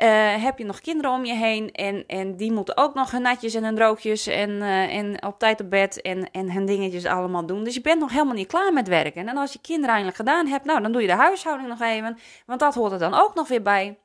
Uh, 0.04 0.44
heb 0.44 0.58
je 0.58 0.66
nog 0.66 0.82
kinderen 0.82 1.12
om 1.12 1.26
je 1.26 1.34
heen 1.34 1.72
en, 1.72 2.04
en 2.08 2.36
die 2.36 2.52
moeten 2.52 2.78
ook 2.78 2.94
nog 2.94 3.12
hun 3.12 3.22
natjes 3.22 3.54
en 3.54 3.64
hun 3.64 3.76
droogjes 3.76 4.28
en, 4.28 4.50
uh, 4.50 4.96
en 4.96 5.26
op 5.26 5.40
tijd 5.40 5.62
op 5.62 5.70
bed 5.70 6.02
en, 6.02 6.32
en 6.32 6.52
hun 6.52 6.66
dingetjes 6.66 7.06
allemaal 7.06 7.46
doen. 7.46 7.64
Dus 7.64 7.74
je 7.74 7.82
bent 7.82 8.00
nog 8.00 8.12
helemaal 8.12 8.34
niet 8.34 8.48
klaar 8.48 8.74
met 8.74 8.88
werken. 8.88 9.28
En 9.28 9.38
als 9.38 9.54
je 9.54 9.60
kinderen 9.62 9.90
eindelijk 9.90 10.18
gedaan 10.18 10.48
hebt, 10.48 10.66
nou 10.66 10.82
dan 10.82 10.92
doe 10.92 11.02
je 11.02 11.08
de 11.08 11.14
huishouding 11.14 11.70
nog 11.70 11.82
even, 11.82 12.18
want 12.46 12.60
dat 12.60 12.74
hoort 12.74 12.92
er 12.92 13.00
dan 13.00 13.14
ook 13.14 13.36
nog 13.36 13.48
weer 13.48 13.62
bij. 13.62 13.98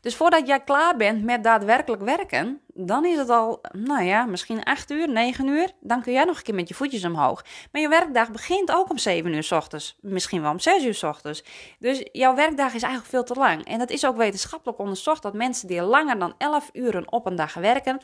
Dus 0.00 0.16
voordat 0.16 0.46
jij 0.46 0.60
klaar 0.60 0.96
bent 0.96 1.24
met 1.24 1.44
daadwerkelijk 1.44 2.02
werken, 2.02 2.60
dan 2.66 3.04
is 3.04 3.18
het 3.18 3.28
al, 3.28 3.60
nou 3.72 4.02
ja, 4.02 4.24
misschien 4.24 4.64
8 4.64 4.90
uur, 4.90 5.08
9 5.08 5.46
uur. 5.46 5.70
Dan 5.80 6.02
kun 6.02 6.12
jij 6.12 6.24
nog 6.24 6.36
een 6.36 6.42
keer 6.42 6.54
met 6.54 6.68
je 6.68 6.74
voetjes 6.74 7.04
omhoog. 7.04 7.44
Maar 7.72 7.82
je 7.82 7.88
werkdag 7.88 8.30
begint 8.30 8.72
ook 8.72 8.90
om 8.90 8.98
7 8.98 9.32
uur 9.32 9.42
s 9.42 9.52
ochtends. 9.52 9.98
Misschien 10.00 10.42
wel 10.42 10.50
om 10.50 10.58
6 10.58 10.84
uur 10.84 10.94
s 10.94 11.02
ochtends. 11.02 11.44
Dus 11.78 12.08
jouw 12.12 12.34
werkdag 12.34 12.74
is 12.74 12.82
eigenlijk 12.82 13.12
veel 13.12 13.24
te 13.24 13.34
lang. 13.34 13.64
En 13.64 13.78
dat 13.78 13.90
is 13.90 14.06
ook 14.06 14.16
wetenschappelijk 14.16 14.78
onderzocht 14.78 15.22
dat 15.22 15.34
mensen 15.34 15.68
die 15.68 15.82
langer 15.82 16.18
dan 16.18 16.34
11 16.38 16.70
uren 16.72 17.12
op 17.12 17.26
een 17.26 17.36
dag 17.36 17.54
werken, 17.54 18.00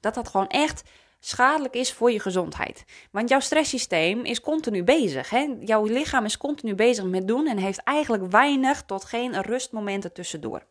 dat 0.00 0.14
dat 0.14 0.28
gewoon 0.28 0.48
echt 0.48 0.82
schadelijk 1.20 1.74
is 1.74 1.92
voor 1.92 2.10
je 2.10 2.20
gezondheid. 2.20 2.84
Want 3.10 3.28
jouw 3.28 3.40
stresssysteem 3.40 4.24
is 4.24 4.40
continu 4.40 4.84
bezig. 4.84 5.30
Hè? 5.30 5.56
Jouw 5.60 5.84
lichaam 5.84 6.24
is 6.24 6.36
continu 6.36 6.74
bezig 6.74 7.04
met 7.04 7.28
doen 7.28 7.46
en 7.46 7.58
heeft 7.58 7.82
eigenlijk 7.82 8.30
weinig 8.30 8.82
tot 8.82 9.04
geen 9.04 9.42
rustmomenten 9.42 10.12
tussendoor 10.12 10.62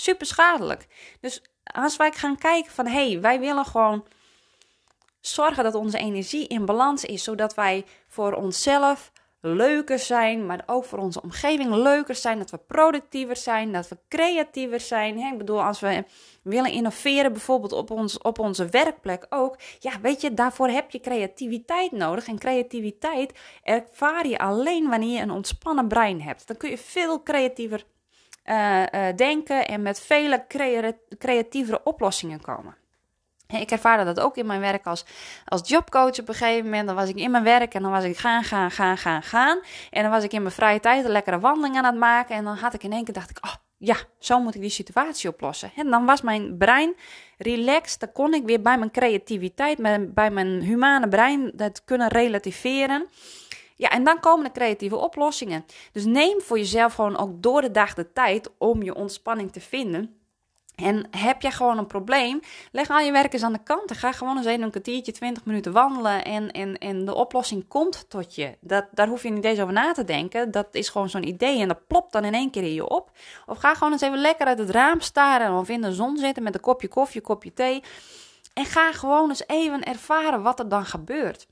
super 0.00 0.26
schadelijk. 0.26 0.86
Dus 1.20 1.42
als 1.64 1.96
wij 1.96 2.12
gaan 2.12 2.38
kijken 2.38 2.72
van 2.72 2.86
hé, 2.86 3.10
hey, 3.10 3.20
wij 3.20 3.40
willen 3.40 3.64
gewoon 3.64 4.04
zorgen 5.20 5.64
dat 5.64 5.74
onze 5.74 5.98
energie 5.98 6.46
in 6.46 6.64
balans 6.64 7.04
is, 7.04 7.24
zodat 7.24 7.54
wij 7.54 7.84
voor 8.08 8.32
onszelf 8.32 9.12
leuker 9.40 9.98
zijn, 9.98 10.46
maar 10.46 10.62
ook 10.66 10.84
voor 10.84 10.98
onze 10.98 11.22
omgeving 11.22 11.74
leuker 11.74 12.14
zijn, 12.14 12.38
dat 12.38 12.50
we 12.50 12.58
productiever 12.58 13.36
zijn, 13.36 13.72
dat 13.72 13.88
we 13.88 13.98
creatiever 14.08 14.80
zijn. 14.80 15.18
Ik 15.18 15.38
bedoel, 15.38 15.62
als 15.62 15.80
we 15.80 16.04
willen 16.42 16.70
innoveren, 16.70 17.32
bijvoorbeeld 17.32 17.72
op, 17.72 17.90
ons, 17.90 18.18
op 18.18 18.38
onze 18.38 18.66
werkplek 18.66 19.26
ook, 19.28 19.56
ja, 19.78 20.00
weet 20.00 20.20
je, 20.20 20.34
daarvoor 20.34 20.68
heb 20.68 20.90
je 20.90 21.00
creativiteit 21.00 21.92
nodig. 21.92 22.26
En 22.26 22.38
creativiteit 22.38 23.32
ervaar 23.62 24.26
je 24.26 24.38
alleen 24.38 24.88
wanneer 24.88 25.16
je 25.16 25.22
een 25.22 25.30
ontspannen 25.30 25.88
brein 25.88 26.22
hebt. 26.22 26.46
Dan 26.46 26.56
kun 26.56 26.70
je 26.70 26.78
veel 26.78 27.22
creatiever 27.22 27.84
uh, 28.50 28.82
denken 29.16 29.68
en 29.68 29.82
met 29.82 30.00
vele 30.00 30.44
creatievere 31.18 31.80
oplossingen 31.84 32.40
komen. 32.40 32.76
Ik 33.46 33.70
ervaarde 33.70 34.04
dat 34.04 34.20
ook 34.20 34.36
in 34.36 34.46
mijn 34.46 34.60
werk 34.60 34.86
als, 34.86 35.04
als 35.44 35.68
jobcoach 35.68 36.18
op 36.18 36.28
een 36.28 36.34
gegeven 36.34 36.64
moment. 36.64 36.86
Dan 36.86 36.96
was 36.96 37.08
ik 37.08 37.16
in 37.16 37.30
mijn 37.30 37.44
werk 37.44 37.74
en 37.74 37.82
dan 37.82 37.90
was 37.90 38.04
ik 38.04 38.16
gaan, 38.16 38.44
gaan, 38.44 38.70
gaan, 38.70 38.98
gaan, 38.98 39.22
gaan. 39.22 39.60
En 39.90 40.02
dan 40.02 40.10
was 40.10 40.24
ik 40.24 40.32
in 40.32 40.42
mijn 40.42 40.54
vrije 40.54 40.80
tijd 40.80 41.04
een 41.04 41.10
lekkere 41.10 41.38
wandeling 41.38 41.76
aan 41.76 41.84
het 41.84 41.96
maken. 41.96 42.36
En 42.36 42.44
dan 42.44 42.56
had 42.56 42.74
ik 42.74 42.82
in 42.82 42.92
één 42.92 43.04
keer, 43.04 43.14
dacht 43.14 43.30
ik, 43.30 43.38
oh 43.44 43.54
ja, 43.78 43.96
zo 44.18 44.40
moet 44.40 44.54
ik 44.54 44.60
die 44.60 44.70
situatie 44.70 45.30
oplossen. 45.30 45.70
En 45.76 45.90
dan 45.90 46.04
was 46.04 46.22
mijn 46.22 46.56
brein 46.56 46.96
relaxed. 47.38 48.00
Dan 48.00 48.12
kon 48.12 48.34
ik 48.34 48.44
weer 48.44 48.62
bij 48.62 48.78
mijn 48.78 48.90
creativiteit, 48.90 49.78
bij 50.14 50.30
mijn 50.30 50.62
humane 50.62 51.08
brein, 51.08 51.50
dat 51.54 51.84
kunnen 51.84 52.08
relativeren. 52.08 53.06
Ja, 53.78 53.88
en 53.88 54.04
dan 54.04 54.20
komen 54.20 54.44
de 54.44 54.52
creatieve 54.52 54.96
oplossingen. 54.96 55.64
Dus 55.92 56.04
neem 56.04 56.40
voor 56.40 56.58
jezelf 56.58 56.94
gewoon 56.94 57.16
ook 57.16 57.42
door 57.42 57.60
de 57.60 57.70
dag 57.70 57.94
de 57.94 58.12
tijd 58.12 58.50
om 58.58 58.82
je 58.82 58.94
ontspanning 58.94 59.52
te 59.52 59.60
vinden. 59.60 60.16
En 60.74 61.06
heb 61.10 61.42
jij 61.42 61.50
gewoon 61.50 61.78
een 61.78 61.86
probleem, 61.86 62.40
leg 62.72 62.90
al 62.90 62.98
je 62.98 63.12
werk 63.12 63.32
eens 63.32 63.42
aan 63.42 63.52
de 63.52 63.62
kant. 63.62 63.90
En 63.90 63.96
ga 63.96 64.12
gewoon 64.12 64.36
eens 64.36 64.46
even 64.46 64.62
een 64.62 64.70
kwartiertje, 64.70 65.12
20 65.12 65.44
minuten 65.44 65.72
wandelen. 65.72 66.24
En, 66.24 66.50
en, 66.50 66.78
en 66.78 67.04
de 67.04 67.14
oplossing 67.14 67.68
komt 67.68 68.04
tot 68.08 68.34
je. 68.34 68.56
Dat, 68.60 68.86
daar 68.90 69.08
hoef 69.08 69.22
je 69.22 69.30
niet 69.30 69.44
eens 69.44 69.60
over 69.60 69.72
na 69.72 69.92
te 69.92 70.04
denken. 70.04 70.50
Dat 70.50 70.66
is 70.70 70.88
gewoon 70.88 71.08
zo'n 71.08 71.28
idee 71.28 71.60
en 71.60 71.68
dat 71.68 71.86
plopt 71.86 72.12
dan 72.12 72.24
in 72.24 72.34
één 72.34 72.50
keer 72.50 72.62
in 72.62 72.74
je 72.74 72.88
op. 72.88 73.10
Of 73.46 73.58
ga 73.58 73.74
gewoon 73.74 73.92
eens 73.92 74.02
even 74.02 74.18
lekker 74.18 74.46
uit 74.46 74.58
het 74.58 74.70
raam 74.70 75.00
staren. 75.00 75.58
Of 75.58 75.68
in 75.68 75.80
de 75.80 75.92
zon 75.92 76.16
zitten 76.16 76.42
met 76.42 76.54
een 76.54 76.60
kopje 76.60 76.88
koffie, 76.88 77.20
kopje 77.20 77.52
thee. 77.52 77.82
En 78.54 78.64
ga 78.64 78.92
gewoon 78.92 79.28
eens 79.28 79.46
even 79.46 79.82
ervaren 79.82 80.42
wat 80.42 80.58
er 80.58 80.68
dan 80.68 80.86
gebeurt. 80.86 81.46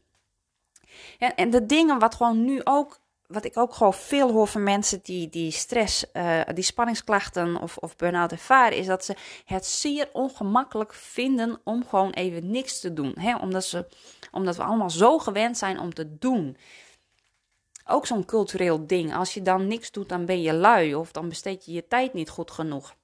Ja, 1.19 1.35
en 1.35 1.51
de 1.51 1.67
dingen 1.67 1.99
wat 1.99 2.15
gewoon 2.15 2.45
nu 2.45 2.61
ook, 2.65 3.01
wat 3.27 3.45
ik 3.45 3.57
ook 3.57 3.75
gewoon 3.75 3.95
veel 3.95 4.33
hoor 4.33 4.47
van 4.47 4.63
mensen 4.63 5.01
die, 5.03 5.29
die 5.29 5.51
stress, 5.51 6.05
uh, 6.13 6.41
die 6.55 6.65
spanningsklachten 6.65 7.61
of, 7.61 7.77
of 7.77 7.97
burn-out 7.97 8.33
ervaren, 8.33 8.79
is 8.79 8.87
dat 8.87 9.05
ze 9.05 9.15
het 9.45 9.67
zeer 9.67 10.09
ongemakkelijk 10.13 10.95
vinden 10.95 11.61
om 11.65 11.87
gewoon 11.89 12.11
even 12.11 12.51
niks 12.51 12.81
te 12.81 12.93
doen. 12.93 13.13
Hè? 13.19 13.37
Omdat, 13.37 13.65
ze, 13.65 13.87
omdat 14.33 14.57
we 14.57 14.63
allemaal 14.63 14.91
zo 14.91 15.19
gewend 15.19 15.59
zijn 15.59 15.81
om 15.81 15.95
te 15.95 16.19
doen. 16.19 16.57
Ook 17.87 18.07
zo'n 18.07 18.25
cultureel 18.25 18.87
ding. 18.87 19.15
Als 19.15 19.35
je 19.35 19.43
dan 19.43 19.67
niks 19.67 19.91
doet, 19.91 20.09
dan 20.09 20.25
ben 20.25 20.43
je 20.43 20.53
lui 20.53 20.95
of 20.95 21.13
dan 21.13 21.29
besteed 21.29 21.65
je 21.65 21.73
je 21.73 21.87
tijd 21.87 22.13
niet 22.13 22.29
goed 22.29 22.51
genoeg. 22.51 22.95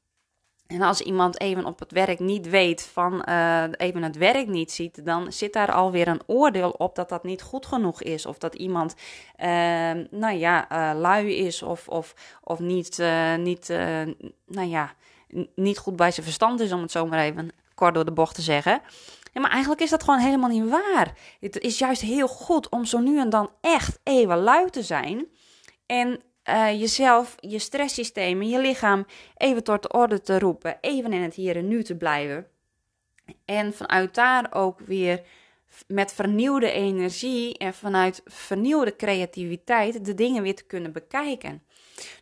En 0.73 0.83
als 0.83 1.01
iemand 1.01 1.41
even 1.41 1.65
op 1.65 1.79
het 1.79 1.93
werk 1.93 2.19
niet 2.19 2.49
weet 2.49 2.83
van 2.93 3.23
uh, 3.29 3.65
even 3.77 4.03
het 4.03 4.17
werk 4.17 4.47
niet 4.47 4.73
ziet, 4.73 5.05
dan 5.05 5.33
zit 5.33 5.53
daar 5.53 5.73
alweer 5.73 6.09
een 6.09 6.21
oordeel 6.27 6.71
op 6.71 6.95
dat 6.95 7.09
dat 7.09 7.25
niet 7.25 7.43
goed 7.43 7.67
genoeg 7.67 8.03
is. 8.03 8.27
Of 8.27 8.39
dat 8.39 8.55
iemand, 8.55 8.95
uh, 9.39 9.47
nou 10.11 10.33
ja, 10.33 10.73
uh, 10.73 11.01
lui 11.01 11.37
is 11.37 11.63
of, 11.63 11.89
of, 11.89 12.15
of 12.43 12.59
niet, 12.59 12.99
uh, 12.99 13.37
niet, 13.37 13.69
nou 14.47 14.69
ja, 14.69 14.93
niet 15.55 15.79
goed 15.79 15.97
bij 15.97 16.11
zijn 16.11 16.27
verstand 16.27 16.61
is, 16.61 16.73
om 16.73 16.81
het 16.81 16.91
zo 16.91 17.07
maar 17.07 17.19
even 17.19 17.51
kort 17.75 17.95
door 17.95 18.05
de 18.05 18.13
bocht 18.13 18.35
te 18.35 18.43
zeggen. 18.43 18.81
Ja, 19.33 19.41
maar 19.41 19.51
eigenlijk 19.51 19.83
is 19.83 19.91
dat 19.91 20.03
gewoon 20.03 20.21
helemaal 20.21 20.49
niet 20.49 20.69
waar. 20.69 21.13
Het 21.41 21.59
is 21.59 21.79
juist 21.79 22.03
heel 22.03 22.29
goed 22.29 22.69
om 22.69 22.85
zo 22.85 22.99
nu 22.99 23.19
en 23.19 23.31
dan 23.31 23.51
echt 23.61 23.99
even 24.03 24.39
lui 24.39 24.71
te 24.71 24.83
zijn. 24.83 25.27
En 25.87 26.21
uh, 26.49 26.81
jezelf, 26.81 27.35
je 27.41 27.59
stresssysteem 27.59 28.41
en 28.41 28.49
je 28.49 28.59
lichaam 28.59 29.07
even 29.37 29.65
tot 29.65 29.83
de 29.83 29.89
orde 29.89 30.21
te 30.21 30.39
roepen, 30.39 30.79
even 30.81 31.13
in 31.13 31.23
het 31.23 31.35
hier 31.35 31.57
en 31.57 31.69
nu 31.69 31.83
te 31.83 31.97
blijven. 31.97 32.47
En 33.45 33.75
vanuit 33.75 34.15
daar 34.15 34.47
ook 34.51 34.81
weer 34.81 35.23
met 35.87 36.13
vernieuwde 36.13 36.71
energie 36.71 37.59
en 37.59 37.75
vanuit 37.75 38.21
vernieuwde 38.25 38.97
creativiteit 38.97 40.05
de 40.05 40.15
dingen 40.15 40.43
weer 40.43 40.55
te 40.55 40.67
kunnen 40.67 40.93
bekijken. 40.93 41.63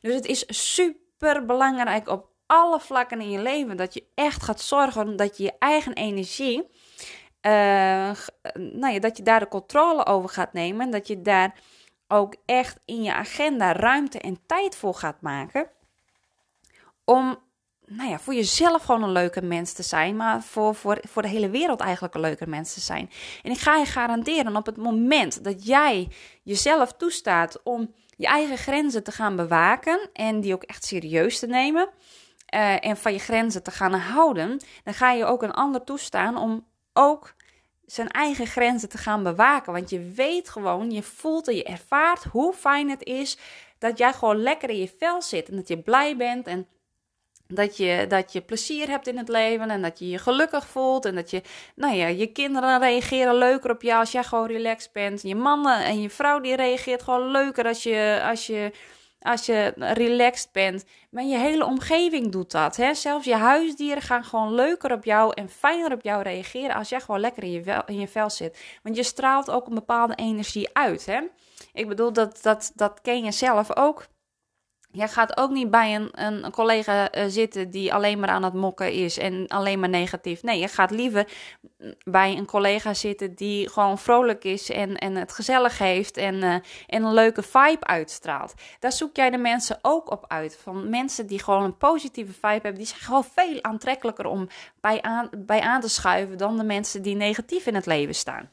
Dus 0.01 0.15
het 0.15 0.27
is 0.27 0.45
super 0.49 1.47
belangrijk 1.47 2.09
op 2.09 2.29
alle 2.47 2.81
vlakken 2.81 3.21
in 3.21 3.31
je 3.31 3.43
leven 3.43 3.77
dat 3.77 3.95
je 3.95 4.05
echt 4.15 4.43
gaat 4.43 4.61
zorgen 4.61 5.17
dat 5.17 5.37
je 5.37 5.43
je 5.43 5.53
eigen 5.59 5.93
energie, 5.93 6.69
uh, 7.43 8.11
nou 8.55 8.93
ja, 8.93 8.99
dat 8.99 9.17
je 9.17 9.23
daar 9.23 9.41
de 9.41 9.49
controle 9.49 10.07
over 10.07 10.29
gaat 10.29 10.53
nemen 10.53 10.81
en 10.81 10.91
dat 10.91 11.07
je 11.07 11.23
daar 11.23 11.55
ook 12.11 12.37
echt 12.44 12.81
in 12.85 13.03
je 13.03 13.14
agenda 13.14 13.73
ruimte 13.73 14.18
en 14.18 14.38
tijd 14.46 14.77
voor 14.77 14.94
gaat 14.94 15.20
maken. 15.20 15.70
Om 17.05 17.38
nou 17.87 18.11
ja, 18.11 18.18
voor 18.18 18.35
jezelf 18.35 18.83
gewoon 18.83 19.03
een 19.03 19.12
leuke 19.12 19.42
mens 19.42 19.73
te 19.73 19.83
zijn, 19.83 20.16
maar 20.16 20.42
voor, 20.42 20.75
voor, 20.75 20.99
voor 21.09 21.23
de 21.23 21.29
hele 21.29 21.51
wereld 21.51 21.81
eigenlijk 21.81 22.14
een 22.14 22.20
leuke 22.20 22.46
mens 22.46 22.75
te 22.75 22.81
zijn. 22.81 23.11
En 23.42 23.51
ik 23.51 23.59
ga 23.59 23.77
je 23.77 23.85
garanderen, 23.85 24.57
op 24.57 24.66
het 24.66 24.77
moment 24.77 25.44
dat 25.44 25.66
jij 25.66 26.09
jezelf 26.42 26.92
toestaat 26.92 27.62
om 27.62 27.94
je 28.16 28.27
eigen 28.27 28.59
grenzen 28.59 29.03
te 29.03 29.12
gaan 29.12 29.37
bewaken 29.37 30.11
en 30.12 30.40
die 30.40 30.55
ook 30.55 30.62
echt 30.62 30.85
serieus 30.85 31.38
te 31.38 31.46
nemen 31.46 31.88
uh, 32.55 32.85
en 32.85 32.96
van 32.96 33.12
je 33.12 33.18
grenzen 33.18 33.62
te 33.62 33.70
gaan 33.70 33.94
houden, 33.94 34.61
dan 34.85 34.94
ga 34.94 35.12
je 35.12 35.25
ook 35.25 35.42
een 35.42 35.53
ander 35.53 35.85
toestaan 35.85 36.37
om 36.37 36.66
ook 36.92 37.35
zijn 37.92 38.09
eigen 38.09 38.46
grenzen 38.46 38.88
te 38.88 38.98
gaan 38.98 39.22
bewaken. 39.22 39.72
Want 39.72 39.90
je 39.90 40.12
weet 40.14 40.48
gewoon, 40.48 40.90
je 40.90 41.03
voelt 41.03 41.48
en 41.48 41.57
je 41.57 41.64
ervaart 41.64 42.24
hoe 42.24 42.53
fijn 42.53 42.90
het 42.90 43.05
is 43.05 43.38
dat 43.79 43.98
jij 43.98 44.12
gewoon 44.12 44.42
lekker 44.42 44.70
in 44.70 44.79
je 44.79 44.92
vel 44.98 45.22
zit. 45.22 45.48
En 45.48 45.57
dat 45.57 45.68
je 45.68 45.79
blij 45.79 46.16
bent 46.16 46.46
en 46.46 46.66
dat 47.46 47.76
je, 47.76 48.07
dat 48.09 48.33
je 48.33 48.40
plezier 48.40 48.88
hebt 48.88 49.07
in 49.07 49.18
het 49.18 49.29
leven 49.29 49.70
en 49.70 49.83
dat 49.83 49.98
je 49.98 50.09
je 50.09 50.18
gelukkig 50.18 50.66
voelt. 50.66 51.05
En 51.05 51.14
dat 51.14 51.31
je, 51.31 51.42
nou 51.74 51.94
ja, 51.94 52.07
je 52.07 52.26
kinderen 52.26 52.81
reageren 52.81 53.35
leuker 53.35 53.70
op 53.70 53.83
jou 53.83 54.00
als 54.00 54.12
jij 54.12 54.24
gewoon 54.24 54.46
relaxed 54.46 54.92
bent. 54.92 55.22
Je 55.22 55.35
mannen 55.35 55.85
en 55.85 56.00
je 56.00 56.11
vrouw 56.11 56.40
die 56.40 56.57
reageert 56.57 57.03
gewoon 57.03 57.31
leuker 57.31 57.66
als 57.66 57.83
je, 57.83 58.20
als 58.29 58.46
je 58.46 58.72
als 59.21 59.47
je 59.47 59.73
relaxed 59.77 60.53
bent. 60.53 60.85
Maar 61.11 61.25
je 61.25 61.37
hele 61.37 61.65
omgeving 61.65 62.33
doet 62.33 62.51
dat. 62.51 62.77
Hè? 62.77 62.95
Zelfs 62.95 63.25
je 63.25 63.35
huisdieren 63.35 64.03
gaan 64.03 64.25
gewoon 64.25 64.55
leuker 64.55 64.93
op 64.93 65.05
jou 65.05 65.33
en 65.35 65.49
fijner 65.49 65.93
op 65.93 66.03
jou 66.03 66.23
reageren 66.23 66.75
als 66.75 66.89
jij 66.89 67.01
gewoon 67.01 67.21
lekker 67.21 67.43
in 67.43 67.51
je, 67.51 67.63
vel, 67.63 67.83
in 67.87 68.01
je 68.01 68.09
vel 68.09 68.31
zit. 68.31 68.79
Want 68.83 68.97
je 68.97 69.03
straalt 69.03 69.51
ook 69.51 69.67
een 69.67 69.75
bepaalde 69.75 70.15
energie 70.15 70.69
uit. 70.73 71.07
Hè? 71.07 71.21
Ik 71.73 71.89
bedoel, 71.89 72.13
dat, 72.13 72.39
dat, 72.43 72.73
dat 72.75 73.01
ken 73.01 73.25
je 73.25 73.33
zelf 73.33 73.77
ook. 73.77 74.07
Jij 74.92 75.09
gaat 75.09 75.37
ook 75.37 75.50
niet 75.50 75.70
bij 75.70 75.94
een, 75.94 76.11
een 76.12 76.50
collega 76.50 77.16
uh, 77.16 77.24
zitten 77.29 77.70
die 77.70 77.94
alleen 77.94 78.18
maar 78.18 78.29
aan 78.29 78.42
het 78.42 78.55
mokken 78.55 78.92
is 78.92 79.18
en 79.18 79.46
alleen 79.46 79.81
maar 79.81 79.88
negatief. 79.88 80.42
Nee, 80.42 80.59
je 80.59 80.68
gaat 80.68 80.90
liever 80.90 81.29
bij 82.05 82.37
een 82.37 82.46
collega 82.46 82.94
zitten 82.94 83.35
die 83.35 83.68
gewoon 83.68 83.98
vrolijk 83.98 84.44
is 84.44 84.70
en, 84.70 84.96
en 84.96 85.14
het 85.16 85.33
gezellig 85.33 85.79
heeft 85.79 86.16
en, 86.16 86.35
uh, 86.35 86.55
en 86.87 87.03
een 87.05 87.14
leuke 87.14 87.42
vibe 87.42 87.87
uitstraalt. 87.87 88.55
Daar 88.79 88.92
zoek 88.92 89.16
jij 89.16 89.31
de 89.31 89.38
mensen 89.38 89.79
ook 89.83 90.11
op 90.11 90.24
uit. 90.29 90.59
Van 90.62 90.90
mensen 90.90 91.26
die 91.26 91.42
gewoon 91.42 91.62
een 91.62 91.76
positieve 91.76 92.33
vibe 92.33 92.48
hebben, 92.48 92.74
die 92.74 92.87
zijn 92.87 93.00
gewoon 93.00 93.24
veel 93.24 93.62
aantrekkelijker 93.62 94.26
om 94.26 94.48
bij 94.81 95.03
aan, 95.03 95.29
bij 95.37 95.61
aan 95.61 95.81
te 95.81 95.88
schuiven 95.88 96.38
dan 96.38 96.57
de 96.57 96.64
mensen 96.64 97.03
die 97.03 97.16
negatief 97.16 97.66
in 97.66 97.74
het 97.74 97.87
leven 97.87 98.14
staan. 98.14 98.50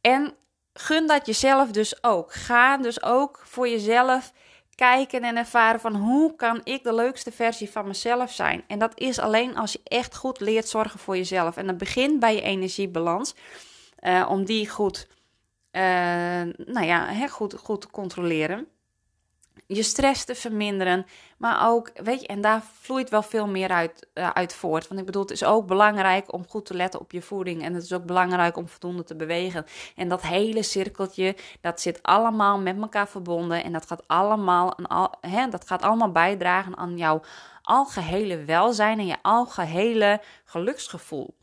En 0.00 0.34
gun 0.72 1.06
dat 1.06 1.26
jezelf 1.26 1.70
dus 1.70 2.02
ook. 2.02 2.32
Ga 2.32 2.76
dus 2.76 3.02
ook 3.02 3.40
voor 3.44 3.68
jezelf 3.68 4.32
kijken 4.78 5.22
en 5.22 5.36
ervaren 5.36 5.80
van 5.80 5.94
hoe 5.94 6.36
kan 6.36 6.60
ik 6.64 6.82
de 6.82 6.94
leukste 6.94 7.32
versie 7.32 7.70
van 7.70 7.86
mezelf 7.86 8.32
zijn. 8.32 8.64
En 8.66 8.78
dat 8.78 8.98
is 8.98 9.18
alleen 9.18 9.56
als 9.56 9.72
je 9.72 9.80
echt 9.84 10.16
goed 10.16 10.40
leert 10.40 10.68
zorgen 10.68 10.98
voor 11.00 11.16
jezelf. 11.16 11.56
En 11.56 11.66
dat 11.66 11.78
begint 11.78 12.20
bij 12.20 12.34
je 12.34 12.40
energiebalans. 12.40 13.34
Uh, 14.00 14.26
om 14.30 14.44
die 14.44 14.68
goed, 14.68 15.08
uh, 15.72 15.82
nou 16.66 16.86
ja, 16.86 17.06
hè, 17.06 17.28
goed, 17.28 17.54
goed 17.54 17.80
te 17.80 17.90
controleren 17.90 18.68
je 19.68 19.82
stress 19.82 20.24
te 20.24 20.34
verminderen. 20.34 21.06
Maar 21.38 21.68
ook, 21.68 21.90
weet 21.94 22.20
je, 22.20 22.26
en 22.26 22.40
daar 22.40 22.62
vloeit 22.80 23.10
wel 23.10 23.22
veel 23.22 23.46
meer 23.46 23.68
uit, 23.68 24.08
uh, 24.14 24.30
uit 24.30 24.54
voort. 24.54 24.88
Want 24.88 25.00
ik 25.00 25.06
bedoel, 25.06 25.22
het 25.22 25.30
is 25.30 25.44
ook 25.44 25.66
belangrijk 25.66 26.32
om 26.32 26.48
goed 26.48 26.66
te 26.66 26.74
letten 26.74 27.00
op 27.00 27.12
je 27.12 27.22
voeding. 27.22 27.62
En 27.62 27.74
het 27.74 27.82
is 27.82 27.92
ook 27.92 28.04
belangrijk 28.04 28.56
om 28.56 28.68
voldoende 28.68 29.04
te 29.04 29.16
bewegen. 29.16 29.66
En 29.96 30.08
dat 30.08 30.22
hele 30.22 30.62
cirkeltje, 30.62 31.36
dat 31.60 31.80
zit 31.80 32.02
allemaal 32.02 32.58
met 32.58 32.80
elkaar 32.80 33.08
verbonden. 33.08 33.64
En 33.64 33.72
dat 33.72 33.86
gaat 33.86 34.08
allemaal, 34.08 34.72
een, 34.76 34.86
al, 34.86 35.14
hè, 35.20 35.48
dat 35.48 35.66
gaat 35.66 35.82
allemaal 35.82 36.12
bijdragen 36.12 36.76
aan 36.76 36.96
jouw 36.96 37.20
algehele 37.62 38.44
welzijn 38.44 38.98
en 38.98 39.06
je 39.06 39.16
algehele 39.22 40.20
geluksgevoel. 40.44 41.36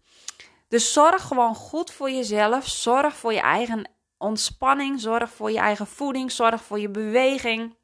Dus 0.67 0.93
zorg 0.93 1.21
gewoon 1.21 1.55
goed 1.55 1.91
voor 1.91 2.11
jezelf. 2.11 2.67
Zorg 2.67 3.15
voor 3.15 3.33
je 3.33 3.39
eigen 3.39 3.89
ontspanning. 4.17 5.01
Zorg 5.01 5.29
voor 5.29 5.51
je 5.51 5.59
eigen 5.59 5.87
voeding. 5.87 6.31
Zorg 6.31 6.63
voor 6.63 6.79
je 6.79 6.89
beweging. 6.89 7.75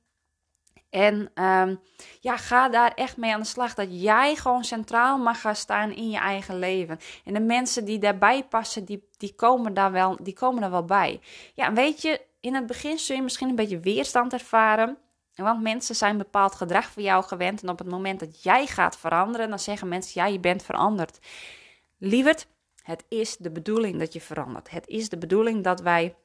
En 0.92 1.32
um, 1.44 1.80
ja, 2.20 2.38
ga 2.38 2.70
daar 2.70 2.94
echt 2.94 3.18
mee 3.18 3.34
aan 3.34 3.40
de 3.40 3.46
slag. 3.46 3.74
Dat 3.74 3.88
jij 3.90 4.36
gewoon 4.36 4.64
centraal 4.64 5.18
mag 5.18 5.42
gaan 5.42 5.56
staan 5.56 5.92
in 5.92 6.10
je 6.10 6.18
eigen 6.18 6.60
leven. 6.60 7.00
En 7.26 7.34
de 7.34 7.40
mensen 7.40 7.86
die 7.86 8.00
daarbij 8.00 8.44
passen, 8.44 8.86
die, 8.86 9.08
die, 9.18 9.36
komen, 9.36 9.74
daar 9.74 9.92
wel, 9.92 10.18
die 10.22 10.34
komen 10.34 10.64
er 10.64 10.72
wel 10.72 10.86
bij. 10.86 11.22
Ja, 11.54 11.74
weet 11.74 12.02
je, 12.02 12.22
in 12.40 12.56
het 12.56 12.66
begin 12.66 13.00
zul 13.00 13.16
je 13.16 13.22
misschien 13.22 13.50
een 13.50 13.56
beetje 13.56 13.80
weerstand 13.80 14.34
ervaren. 14.34 14.98
Want 15.36 15.62
mensen 15.62 15.96
zijn 15.96 16.18
bepaald 16.18 16.56
gedrag 16.56 16.86
voor 16.86 17.04
jou 17.04 17.24
gewend. 17.24 17.64
En 17.64 17.70
op 17.70 17.80
het 17.80 17.90
moment 17.90 18.20
dat 18.20 18.44
jij 18.44 18.68
gaat 18.68 18.98
veranderen, 18.98 19.50
dan 19.50 19.60
zeggen 19.60 19.88
mensen: 19.88 20.22
ja, 20.22 20.28
je 20.28 20.40
bent 20.40 20.64
veranderd. 20.64 21.20
Lieverd, 21.98 22.48
het 22.84 23.06
is 23.08 23.38
de 23.38 23.52
bedoeling 23.52 24.00
dat 24.00 24.14
je 24.14 24.22
verandert. 24.22 24.70
Het 24.70 24.88
is 24.88 25.10
de 25.10 25.18
bedoeling 25.18 25.64
dat 25.64 25.82
wij 25.82 26.16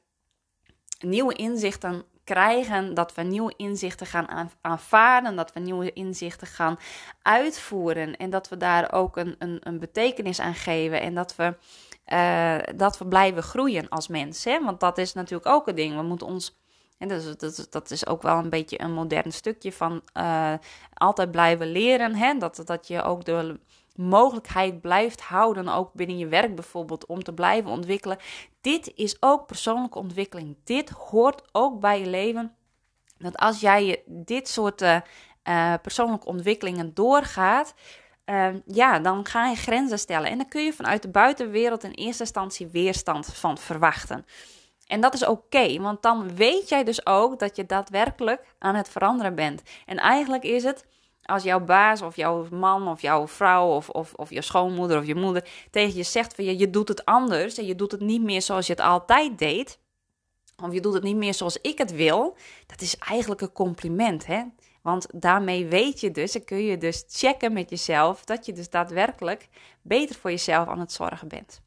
nieuwe 0.99 1.33
inzichten 1.33 2.05
krijgen, 2.27 2.93
dat 2.93 3.13
we 3.13 3.21
nieuwe 3.21 3.53
inzichten 3.57 4.07
gaan 4.07 4.51
aanvaarden, 4.61 5.35
dat 5.35 5.53
we 5.53 5.59
nieuwe 5.59 5.93
inzichten 5.93 6.47
gaan 6.47 6.77
uitvoeren 7.21 8.17
en 8.17 8.29
dat 8.29 8.49
we 8.49 8.57
daar 8.57 8.91
ook 8.91 9.17
een, 9.17 9.35
een, 9.39 9.59
een 9.63 9.79
betekenis 9.79 10.39
aan 10.39 10.55
geven 10.55 11.01
en 11.01 11.13
dat 11.13 11.35
we, 11.35 11.55
uh, 12.07 12.75
dat 12.75 12.97
we 12.97 13.07
blijven 13.07 13.43
groeien 13.43 13.89
als 13.89 14.07
mensen. 14.07 14.63
Want 14.63 14.79
dat 14.79 14.97
is 14.97 15.13
natuurlijk 15.13 15.49
ook 15.49 15.67
een 15.67 15.75
ding. 15.75 15.95
We 15.95 16.01
moeten 16.01 16.27
ons. 16.27 16.55
En 16.97 17.07
dat, 17.07 17.23
is, 17.23 17.37
dat, 17.37 17.67
dat 17.69 17.91
is 17.91 18.07
ook 18.07 18.21
wel 18.21 18.37
een 18.37 18.49
beetje 18.49 18.81
een 18.81 18.93
modern 18.93 19.31
stukje 19.31 19.71
van 19.71 20.01
uh, 20.17 20.53
altijd 20.93 21.31
blijven 21.31 21.71
leren. 21.71 22.15
Hè? 22.15 22.37
Dat, 22.37 22.61
dat 22.65 22.87
je 22.87 23.03
ook 23.03 23.25
de 23.25 23.59
mogelijkheid 23.97 24.81
blijft 24.81 25.21
houden, 25.21 25.67
ook 25.67 25.93
binnen 25.93 26.17
je 26.17 26.27
werk 26.27 26.55
bijvoorbeeld, 26.55 27.05
om 27.05 27.23
te 27.23 27.33
blijven 27.33 27.71
ontwikkelen. 27.71 28.17
Dit 28.61 28.91
is 28.95 29.17
ook 29.19 29.45
persoonlijke 29.45 29.99
ontwikkeling. 29.99 30.57
Dit 30.63 30.89
hoort 30.89 31.41
ook 31.51 31.79
bij 31.79 31.99
je 31.99 32.07
leven. 32.07 32.55
Dat 33.17 33.37
als 33.37 33.59
jij 33.59 34.03
dit 34.05 34.47
soort 34.47 34.81
uh, 34.81 34.99
persoonlijke 35.81 36.27
ontwikkelingen 36.27 36.93
doorgaat, 36.93 37.73
uh, 38.25 38.47
ja, 38.65 38.99
dan 38.99 39.25
ga 39.25 39.47
je 39.47 39.55
grenzen 39.55 39.99
stellen. 39.99 40.29
En 40.29 40.37
dan 40.37 40.47
kun 40.47 40.63
je 40.63 40.73
vanuit 40.73 41.01
de 41.01 41.09
buitenwereld 41.09 41.83
in 41.83 41.91
eerste 41.91 42.23
instantie 42.23 42.67
weerstand 42.67 43.25
van 43.25 43.57
verwachten. 43.57 44.25
En 44.87 45.01
dat 45.01 45.13
is 45.13 45.25
oké, 45.25 45.79
want 45.79 46.01
dan 46.01 46.35
weet 46.35 46.69
jij 46.69 46.83
dus 46.83 47.05
ook 47.05 47.39
dat 47.39 47.55
je 47.55 47.65
daadwerkelijk 47.65 48.55
aan 48.59 48.75
het 48.75 48.89
veranderen 48.89 49.35
bent. 49.35 49.61
En 49.85 49.97
eigenlijk 49.97 50.43
is 50.43 50.63
het 50.63 50.85
als 51.27 51.43
jouw 51.43 51.59
baas 51.59 52.01
of 52.01 52.15
jouw 52.15 52.47
man 52.51 52.87
of 52.87 53.01
jouw 53.01 53.27
vrouw 53.27 53.67
of, 53.67 53.89
of, 53.89 54.13
of 54.13 54.29
je 54.29 54.41
schoonmoeder 54.41 54.97
of 54.97 55.05
je 55.05 55.15
moeder 55.15 55.49
tegen 55.71 55.95
je 55.95 56.03
zegt 56.03 56.35
van 56.35 56.45
je, 56.45 56.57
je 56.57 56.69
doet 56.69 56.87
het 56.87 57.05
anders 57.05 57.57
en 57.57 57.65
je 57.65 57.75
doet 57.75 57.91
het 57.91 58.01
niet 58.01 58.21
meer 58.21 58.41
zoals 58.41 58.67
je 58.67 58.73
het 58.73 58.81
altijd 58.81 59.39
deed, 59.39 59.79
of 60.63 60.73
je 60.73 60.81
doet 60.81 60.93
het 60.93 61.03
niet 61.03 61.15
meer 61.15 61.33
zoals 61.33 61.57
ik 61.61 61.77
het 61.77 61.91
wil, 61.91 62.37
dat 62.65 62.81
is 62.81 62.97
eigenlijk 62.97 63.41
een 63.41 63.51
compliment, 63.51 64.25
hè? 64.25 64.43
Want 64.81 65.07
daarmee 65.13 65.65
weet 65.65 65.99
je 65.99 66.11
dus 66.11 66.35
en 66.35 66.45
kun 66.45 66.63
je 66.63 66.77
dus 66.77 67.03
checken 67.07 67.53
met 67.53 67.69
jezelf 67.69 68.23
dat 68.23 68.45
je 68.45 68.53
dus 68.53 68.69
daadwerkelijk 68.69 69.49
beter 69.81 70.15
voor 70.15 70.29
jezelf 70.29 70.67
aan 70.67 70.79
het 70.79 70.91
zorgen 70.91 71.27
bent. 71.27 71.61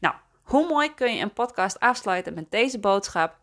Nou, 0.00 0.14
hoe 0.42 0.66
mooi 0.66 0.94
kun 0.94 1.14
je 1.14 1.22
een 1.22 1.32
podcast 1.32 1.80
afsluiten 1.80 2.34
met 2.34 2.50
deze 2.50 2.78
boodschap? 2.78 3.38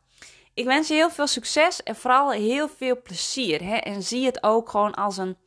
Ik 0.54 0.66
wens 0.66 0.88
je 0.88 0.94
heel 0.94 1.10
veel 1.10 1.28
succes 1.28 1.84
en 1.84 1.96
vooral 1.96 2.32
heel 2.32 2.70
veel 2.70 3.02
plezier. 3.02 3.64
Hè? 3.64 3.76
En 3.76 4.04
zie 4.04 4.26
het 4.26 4.44
ook 4.44 4.70
gewoon 4.70 4.94
als 4.94 5.18
een 5.18 5.38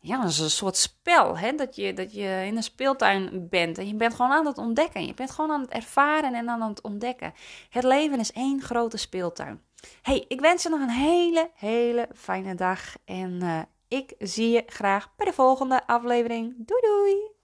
ja, 0.00 0.20
dat 0.20 0.30
is 0.30 0.38
een 0.38 0.50
soort 0.50 0.76
spel. 0.76 1.38
Hè? 1.38 1.54
Dat, 1.54 1.76
je, 1.76 1.92
dat 1.92 2.12
je 2.14 2.44
in 2.46 2.56
een 2.56 2.62
speeltuin 2.62 3.48
bent 3.50 3.78
en 3.78 3.86
je 3.86 3.94
bent 3.94 4.14
gewoon 4.14 4.30
aan 4.30 4.46
het 4.46 4.58
ontdekken. 4.58 5.06
Je 5.06 5.14
bent 5.14 5.30
gewoon 5.30 5.50
aan 5.50 5.60
het 5.60 5.70
ervaren 5.70 6.34
en 6.34 6.48
aan 6.48 6.62
het 6.62 6.80
ontdekken. 6.80 7.34
Het 7.70 7.84
leven 7.84 8.20
is 8.20 8.32
één 8.32 8.60
grote 8.62 8.96
speeltuin. 8.96 9.62
hey, 10.02 10.24
ik 10.28 10.40
wens 10.40 10.62
je 10.62 10.68
nog 10.68 10.80
een 10.80 10.90
hele, 10.90 11.50
hele 11.54 12.08
fijne 12.14 12.54
dag. 12.54 12.80
En 13.04 13.38
uh, 13.42 13.60
ik 13.88 14.14
zie 14.18 14.50
je 14.50 14.62
graag 14.66 15.12
bij 15.16 15.26
de 15.26 15.32
volgende 15.32 15.86
aflevering. 15.86 16.54
Doei 16.56 16.80
doei! 16.80 17.36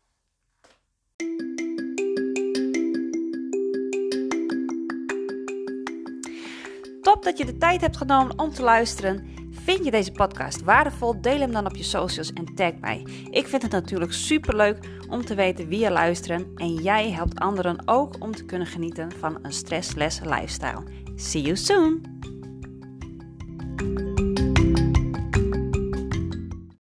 Top 7.03 7.25
dat 7.25 7.39
je 7.39 7.45
de 7.45 7.57
tijd 7.59 7.81
hebt 7.81 7.97
genomen 7.97 8.39
om 8.39 8.51
te 8.51 8.63
luisteren. 8.63 9.44
Vind 9.65 9.85
je 9.85 9.91
deze 9.91 10.13
podcast 10.13 10.63
waardevol? 10.63 11.21
Deel 11.21 11.39
hem 11.39 11.53
dan 11.53 11.67
op 11.67 11.77
je 11.77 11.83
socials 11.83 12.33
en 12.33 12.55
tag 12.55 12.73
mij. 12.81 13.07
Ik 13.31 13.47
vind 13.47 13.63
het 13.63 13.71
natuurlijk 13.71 14.13
super 14.13 14.57
leuk 14.57 14.79
om 15.09 15.25
te 15.25 15.35
weten 15.35 15.69
wie 15.69 15.79
je 15.79 15.91
luisteren 15.91 16.53
en 16.57 16.75
jij 16.75 17.11
helpt 17.11 17.39
anderen 17.39 17.83
ook 17.85 18.15
om 18.19 18.33
te 18.33 18.45
kunnen 18.45 18.67
genieten 18.67 19.13
van 19.13 19.39
een 19.43 19.53
stressless 19.53 20.21
lifestyle. 20.21 20.83
See 21.17 21.43
you 21.43 21.57
soon! 21.57 22.13